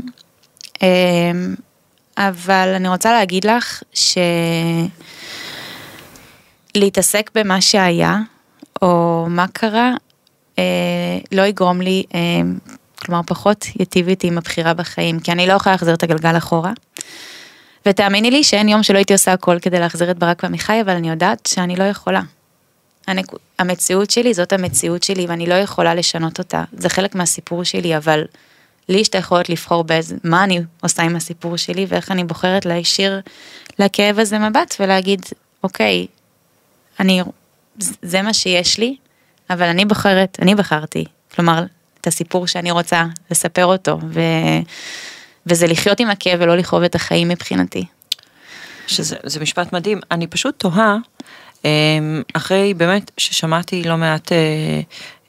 אמ, 0.83 1.55
אבל 2.19 2.73
אני 2.77 2.89
רוצה 2.89 3.13
להגיד 3.13 3.47
לך 3.47 3.83
שלהתעסק 6.75 7.31
במה 7.35 7.61
שהיה, 7.61 8.19
או 8.83 9.27
מה 9.29 9.47
קרה, 9.53 9.91
אה, 9.91 9.97
לא 11.33 11.43
יגרום 11.43 11.81
לי, 11.81 12.03
אה, 12.15 12.21
כלומר 13.05 13.21
פחות 13.27 13.67
יטיב 13.81 14.09
איתי 14.09 14.27
עם 14.27 14.39
הבחירה 14.39 14.75
בחיים, 14.75 15.21
כי 15.21 15.33
אני 15.33 15.47
לא 15.47 15.53
יכולה 15.53 15.75
להחזיר 15.75 15.95
את 15.95 16.03
הגלגל 16.03 16.37
אחורה. 16.37 16.73
ותאמיני 17.87 18.31
לי 18.31 18.45
שאין 18.45 18.69
יום 18.69 18.83
שלא 18.83 18.99
הייתי 18.99 19.13
עושה 19.13 19.33
הכל 19.33 19.59
כדי 19.63 19.79
להחזיר 19.79 20.11
את 20.11 20.19
ברק 20.19 20.43
ועמיחי, 20.43 20.81
אבל 20.81 20.93
אני 20.93 21.11
יודעת 21.11 21.47
שאני 21.47 21.77
לא 21.77 21.85
יכולה. 21.85 22.21
הנק... 23.07 23.27
המציאות 23.59 24.11
שלי 24.11 24.35
זאת 24.35 24.53
המציאות 24.53 25.03
שלי 25.03 25.27
ואני 25.27 25.47
לא 25.47 25.55
יכולה 25.55 25.95
לשנות 25.95 26.39
אותה, 26.39 26.65
זה 26.73 26.89
חלק 26.89 27.15
מהסיפור 27.15 27.65
שלי, 27.65 27.97
אבל 27.97 28.25
לי 28.89 28.99
יש 28.99 29.09
את 29.09 29.15
היכולת 29.15 29.49
לבחור 29.49 29.85
באיזה, 29.85 30.17
מה 30.25 30.45
אני 30.45 30.61
עושה 30.83 31.03
עם 31.03 31.17
הסיפור 31.17 31.57
שלי 31.57 31.87
ואיך 31.89 32.11
אני 32.11 32.25
בוחרת 32.25 32.67
להישיר 32.67 33.21
לכאב 33.79 34.19
הזה 34.19 34.39
מבט 34.39 34.75
ולהגיד, 34.81 35.21
אוקיי, 35.63 36.07
אני, 37.01 37.23
זה 38.03 38.23
מה 38.23 38.35
שיש 38.35 38.79
לי, 38.79 38.97
אבל 39.51 39.67
אני 39.67 39.85
בוחרת, 39.85 40.39
אני 40.43 40.55
בחרתי, 40.55 41.05
כלומר, 41.35 41.65
את 42.01 42.07
הסיפור 42.07 42.47
שאני 42.47 42.71
רוצה 42.71 43.05
לספר 43.31 43.65
אותו, 43.67 43.99
ו... 44.09 44.21
וזה 45.47 45.67
לחיות 45.67 46.01
עם 46.01 46.11
הכאב 46.11 46.39
ולא 46.43 46.57
לכאוב 46.57 46.83
את 46.83 46.95
החיים 46.95 47.29
מבחינתי. 47.29 47.85
שזה 48.87 49.41
משפט 49.41 49.73
מדהים, 49.73 50.01
אני 50.11 50.27
פשוט 50.27 50.59
תוהה, 50.59 50.97
אמ, 51.65 52.23
אחרי 52.35 52.75
באמת 52.75 53.11
ששמעתי 53.19 53.83
לא 53.83 53.97
מעט 53.97 54.33
אה, 54.33 54.37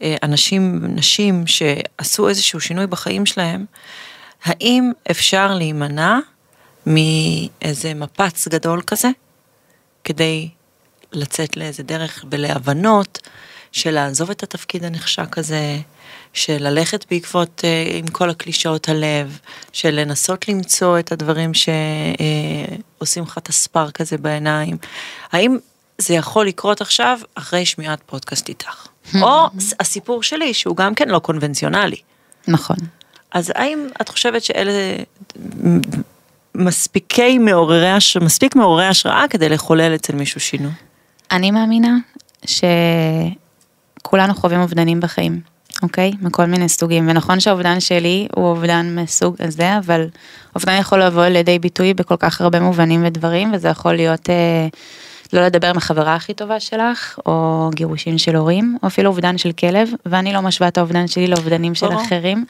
אה, 0.01 0.15
אנשים, 0.23 0.81
נשים 0.83 1.43
שעשו 1.47 2.29
איזשהו 2.29 2.59
שינוי 2.59 2.87
בחיים 2.87 3.25
שלהם, 3.25 3.65
האם 4.43 4.91
אפשר 5.11 5.53
להימנע 5.53 6.19
מאיזה 6.85 7.93
מפץ 7.93 8.47
גדול 8.47 8.81
כזה, 8.87 9.09
כדי 10.03 10.49
לצאת 11.11 11.57
לאיזה 11.57 11.83
דרך 11.83 12.25
ולהבנות 12.31 13.19
של 13.75 13.91
לעזוב 13.91 14.29
את 14.29 14.43
התפקיד 14.43 14.83
הנחשק 14.83 15.37
הזה, 15.37 15.77
של 16.33 16.57
ללכת 16.59 17.05
בעקבות 17.11 17.61
אה, 17.63 17.97
עם 17.97 18.07
כל 18.07 18.29
הקלישאות 18.29 18.89
הלב, 18.89 19.39
של 19.73 19.89
לנסות 19.89 20.47
למצוא 20.47 20.99
את 20.99 21.11
הדברים 21.11 21.51
שעושים 21.53 23.23
לך 23.23 23.37
את 23.37 23.49
הספארק 23.49 24.01
הזה 24.01 24.17
בעיניים. 24.17 24.77
האם 25.31 25.57
זה 25.97 26.13
יכול 26.13 26.47
לקרות 26.47 26.81
עכשיו 26.81 27.19
אחרי 27.35 27.65
שמיעת 27.65 27.99
פודקאסט 28.05 28.49
איתך? 28.49 28.87
או 29.23 29.47
הסיפור 29.79 30.23
שלי 30.23 30.53
שהוא 30.53 30.75
גם 30.75 30.95
כן 30.95 31.09
לא 31.09 31.19
קונבנציונלי. 31.19 31.97
נכון. 32.47 32.77
אז 33.31 33.51
האם 33.55 33.87
את 34.01 34.09
חושבת 34.09 34.43
שאלה 34.43 34.71
מספיקי 36.55 37.37
מעוררי, 37.37 37.91
מספיק 38.21 38.55
מעוררי 38.55 38.87
השראה 38.87 39.27
כדי 39.29 39.49
לחולל 39.49 39.95
אצל 39.95 40.15
מישהו 40.15 40.39
שינוי? 40.39 40.71
אני 41.31 41.51
מאמינה 41.51 41.97
שכולנו 44.05 44.35
חווים 44.35 44.61
אובדנים 44.61 44.99
בחיים. 44.99 45.41
אוקיי? 45.83 46.11
מכל 46.21 46.45
מיני 46.45 46.69
סוגים, 46.69 47.09
ונכון 47.09 47.39
שהאובדן 47.39 47.79
שלי 47.79 48.27
הוא 48.35 48.45
אובדן 48.45 48.95
מסוג 48.99 49.35
הזה, 49.39 49.77
אבל 49.77 50.07
אובדן 50.55 50.77
יכול 50.79 51.03
לבוא 51.03 51.25
לידי 51.25 51.59
ביטוי 51.59 51.93
בכל 51.93 52.15
כך 52.19 52.41
הרבה 52.41 52.59
מובנים 52.59 53.05
ודברים, 53.05 53.53
וזה 53.53 53.67
יכול 53.67 53.95
להיות 53.95 54.29
אה, 54.29 54.67
לא 55.33 55.45
לדבר 55.45 55.69
עם 55.69 55.77
החברה 55.77 56.15
הכי 56.15 56.33
טובה 56.33 56.59
שלך, 56.59 57.19
או 57.25 57.69
גירושים 57.73 58.17
של 58.17 58.35
הורים, 58.35 58.77
או 58.83 58.87
אפילו 58.87 59.09
אובדן 59.09 59.37
של 59.37 59.51
כלב, 59.51 59.89
ואני 60.05 60.33
לא 60.33 60.41
משווה 60.41 60.67
את 60.67 60.77
האובדן 60.77 61.07
שלי 61.07 61.27
לאובדנים 61.27 61.75
של 61.75 61.93
אחרים. 61.93 62.45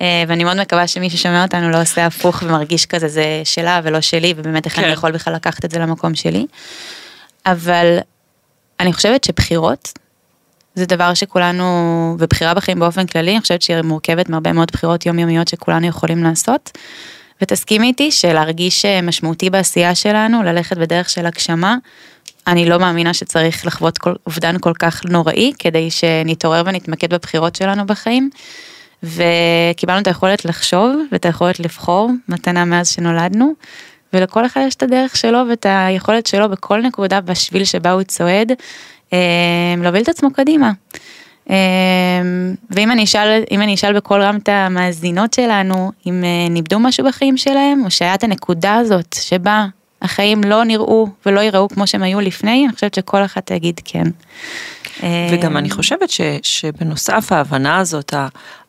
אה, 0.00 0.24
ואני 0.28 0.44
מאוד 0.44 0.60
מקווה 0.60 0.86
שמי 0.86 1.10
ששומע 1.10 1.42
אותנו 1.42 1.70
לא 1.70 1.82
עושה 1.82 2.06
הפוך 2.06 2.42
ומרגיש 2.42 2.86
כזה 2.86 3.08
זה 3.08 3.42
שלה 3.44 3.80
ולא 3.84 4.00
שלי, 4.00 4.34
ובאמת 4.36 4.64
איך 4.66 4.76
כן. 4.76 4.84
אני 4.84 4.92
יכול 4.92 5.10
בכלל 5.10 5.34
לקחת 5.34 5.64
את 5.64 5.70
זה 5.70 5.78
למקום 5.78 6.14
שלי. 6.14 6.46
אבל 7.46 7.98
אני 8.80 8.92
חושבת 8.92 9.24
שבחירות 9.24 9.92
זה 10.78 10.86
דבר 10.86 11.14
שכולנו, 11.14 12.16
ובחירה 12.18 12.54
בחיים 12.54 12.78
באופן 12.78 13.06
כללי, 13.06 13.32
אני 13.32 13.40
חושבת 13.40 13.62
שהיא 13.62 13.82
מורכבת 13.82 14.28
מהרבה 14.28 14.52
מאוד 14.52 14.68
בחירות 14.72 15.06
יומיומיות 15.06 15.48
שכולנו 15.48 15.86
יכולים 15.86 16.24
לעשות. 16.24 16.70
ותסכימי 17.42 17.86
איתי 17.86 18.10
שלהרגיש 18.10 18.84
אה, 18.84 19.02
משמעותי 19.02 19.50
בעשייה 19.50 19.94
שלנו, 19.94 20.42
ללכת 20.42 20.76
בדרך 20.76 21.10
של 21.10 21.26
הגשמה, 21.26 21.76
אני 22.46 22.68
לא 22.68 22.78
מאמינה 22.78 23.14
שצריך 23.14 23.66
לחוות 23.66 23.98
כל, 23.98 24.14
אובדן 24.26 24.58
כל 24.60 24.72
כך 24.78 25.04
נוראי 25.04 25.52
כדי 25.58 25.90
שנתעורר 25.90 26.62
ונתמקד 26.66 27.14
בבחירות 27.14 27.56
שלנו 27.56 27.86
בחיים. 27.86 28.30
וקיבלנו 29.02 30.00
את 30.00 30.06
היכולת 30.06 30.44
לחשוב 30.44 31.02
ואת 31.12 31.26
היכולת 31.26 31.60
לבחור, 31.60 32.10
מתנה 32.28 32.64
מאז 32.64 32.88
שנולדנו, 32.88 33.52
ולכל 34.12 34.46
אחד 34.46 34.60
יש 34.66 34.74
את 34.74 34.82
הדרך 34.82 35.16
שלו 35.16 35.38
ואת 35.50 35.66
היכולת 35.68 36.26
שלו 36.26 36.48
בכל 36.48 36.80
נקודה 36.80 37.20
בשביל 37.20 37.64
שבה 37.64 37.90
הוא 37.90 38.02
צועד, 38.02 38.52
להוביל 39.82 40.02
את 40.02 40.08
עצמו 40.08 40.32
קדימה. 40.32 40.72
אמ, 41.50 41.54
ואם 42.70 42.90
אני 42.90 43.04
אשאל, 43.04 43.42
אני 43.52 43.74
אשאל 43.74 43.96
בכל 43.96 44.22
רם 44.22 44.36
את 44.36 44.48
המאזינות 44.48 45.32
שלנו, 45.34 45.92
אם 46.06 46.24
אה, 46.24 46.48
ניבדו 46.50 46.78
משהו 46.78 47.06
בחיים 47.06 47.36
שלהם, 47.36 47.84
או 47.84 47.90
שהיה 47.90 48.14
את 48.14 48.24
הנקודה 48.24 48.74
הזאת 48.74 49.16
שבה 49.20 49.66
החיים 50.02 50.44
לא 50.44 50.64
נראו 50.64 51.08
ולא 51.26 51.40
ייראו 51.40 51.68
כמו 51.68 51.86
שהם 51.86 52.02
היו 52.02 52.20
לפני, 52.20 52.64
אני 52.64 52.74
חושבת 52.74 52.94
שכל 52.94 53.24
אחת 53.24 53.46
תגיד 53.46 53.80
כן. 53.84 54.06
וגם 55.32 55.56
אני 55.56 55.70
חושבת 55.70 56.10
ש, 56.10 56.20
שבנוסף 56.42 57.32
ההבנה 57.32 57.78
הזאת 57.78 58.14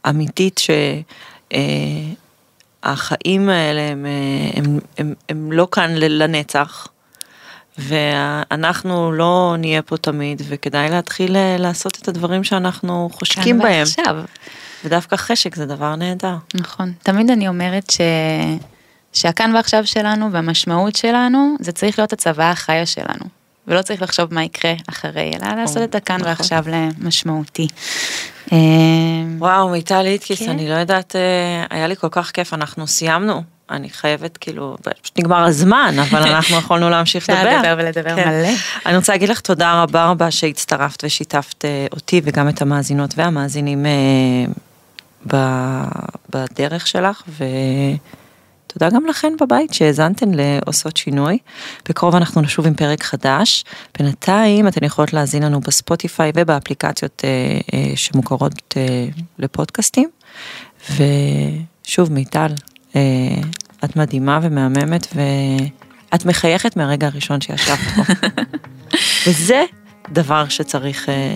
האמיתית 0.04 0.62
שהחיים 2.84 3.50
אה, 3.50 3.56
האלה 3.56 3.82
הם, 3.82 4.06
אה, 4.06 4.12
הם, 4.54 4.80
הם, 4.98 5.14
הם 5.30 5.52
לא 5.52 5.68
כאן 5.72 5.92
לנצח. 5.96 6.88
ואנחנו 7.80 9.12
לא 9.12 9.56
נהיה 9.60 9.82
פה 9.82 9.98
תמיד, 9.98 10.42
וכדאי 10.48 10.90
להתחיל 10.90 11.36
אה, 11.36 11.56
לעשות 11.60 11.98
את 12.02 12.08
הדברים 12.08 12.44
שאנחנו 12.44 13.10
חושקים 13.14 13.60
בהם. 13.60 13.86
כאן 13.86 14.04
ועכשיו. 14.04 14.16
ודווקא 14.86 15.16
חשק 15.16 15.56
זה 15.56 15.66
דבר 15.66 15.96
נהדר. 15.96 16.36
נכון. 16.54 16.94
תמיד 17.04 17.32
אני 17.32 17.48
אומרת 17.48 17.90
ש... 17.90 18.02
שהכאן 19.14 19.56
ועכשיו 19.56 19.88
שלנו 19.88 20.32
והמשמעות 20.32 20.96
שלנו, 20.96 21.56
זה 21.60 21.72
צריך 21.72 22.00
להיות 22.00 22.14
הצבא 22.14 22.52
החיה 22.52 22.86
שלנו. 22.86 23.26
ולא 23.68 23.82
צריך 23.82 24.02
לחשוב 24.02 24.34
מה 24.34 24.44
יקרה 24.44 24.74
אחרי, 24.90 25.32
אלא 25.36 25.56
לעשות 25.56 25.84
את 25.84 25.96
הכאן 25.96 26.16
נכון. 26.16 26.28
ועכשיו 26.28 26.64
למשמעותי. 26.68 27.68
אה, 28.52 28.58
וואו, 29.38 29.70
מיטל 29.70 30.06
איטקיס, 30.06 30.40
כן. 30.40 30.50
אני 30.50 30.70
לא 30.70 30.74
יודעת, 30.74 31.16
אה, 31.16 31.66
היה 31.70 31.88
לי 31.88 31.96
כל 31.96 32.08
כך 32.12 32.32
כיף, 32.32 32.54
אנחנו 32.54 32.88
סיימנו. 32.88 33.44
אני 33.72 33.90
חייבת 33.90 34.38
כאילו, 34.38 34.78
פשוט 35.02 35.20
נגמר 35.20 35.44
הזמן, 35.44 35.96
אבל 36.00 36.22
אנחנו 36.22 36.58
יכולנו 36.58 36.90
להמשיך 36.90 37.30
לדבר. 37.30 37.42
אפשר 37.42 37.58
לדבר 37.58 37.76
ולדבר 37.78 38.16
כן. 38.16 38.30
מלא. 38.30 38.50
אני 38.86 38.98
רוצה 38.98 39.12
להגיד 39.12 39.30
לך 39.30 39.40
תודה 39.40 39.84
רבה 39.84 40.06
רבה 40.06 40.32
שהצטרפת 40.32 41.04
ושיתפת 41.04 41.66
אה, 41.66 41.88
אותי 41.92 42.22
וגם 42.24 42.50
את 42.50 42.62
המאזינות 42.62 43.14
והמאזינים 43.18 43.86
אה, 43.86 45.32
בדרך 46.30 46.88
שלך, 46.88 47.24
ותודה 48.70 48.90
גם 48.90 49.06
לכן 49.06 49.34
בבית 49.42 49.74
שהאזנתן 49.74 50.30
לעושות 50.34 50.98
שינוי. 50.98 51.38
בקרוב 51.90 52.16
אנחנו 52.16 52.42
נשוב 52.42 52.68
עם 52.68 52.74
פרק 52.74 53.04
חדש. 53.04 53.64
בינתיים 53.98 54.68
אתן 54.68 54.86
יכולות 54.86 55.14
להאזין 55.14 55.44
לנו 55.44 55.60
בספוטיפיי 55.62 56.32
ובאפליקציות 56.36 57.22
אה, 57.26 57.96
שמוכרות 57.96 58.76
לפודקאסטים. 59.40 60.10
ושוב 60.90 62.12
מיטל, 62.12 62.52
אה, 62.96 63.02
את 63.84 63.96
מדהימה 63.96 64.40
ומהממת 64.42 65.08
ואת 65.16 66.26
מחייכת 66.26 66.78
מהרגע 66.78 67.08
הראשון 67.08 67.42
שישבת 67.42 67.78
פה. 67.96 68.02
וזה 69.28 69.64
דבר 70.12 70.48
שצריך, 70.48 71.10
אה, 71.10 71.36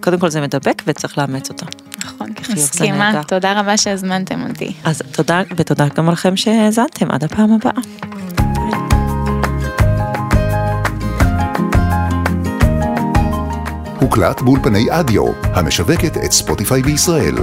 קודם 0.00 0.18
כל 0.18 0.28
זה 0.28 0.40
מדבק 0.40 0.82
וצריך 0.86 1.18
לאמץ 1.18 1.50
אותו. 1.50 1.66
נכון, 2.04 2.28
מסכימה, 2.52 3.22
תודה 3.28 3.60
רבה 3.60 3.76
שהזמנתם 3.76 4.42
אותי. 4.48 4.72
אז 4.84 5.02
תודה, 5.12 5.42
ותודה 5.56 5.86
גם 5.96 6.10
לכם 6.10 6.36
שהאזנתם, 6.36 7.10
עד 7.10 7.24
הפעם 7.24 7.52
הבאה. 7.52 7.82
הוקלט 14.00 14.42
באולפני 14.42 14.86
אדיו, 14.90 15.24
המשווקת 15.42 16.16
את 16.24 16.32
ספוטיפיי 16.32 16.82
בישראל. 16.82 17.34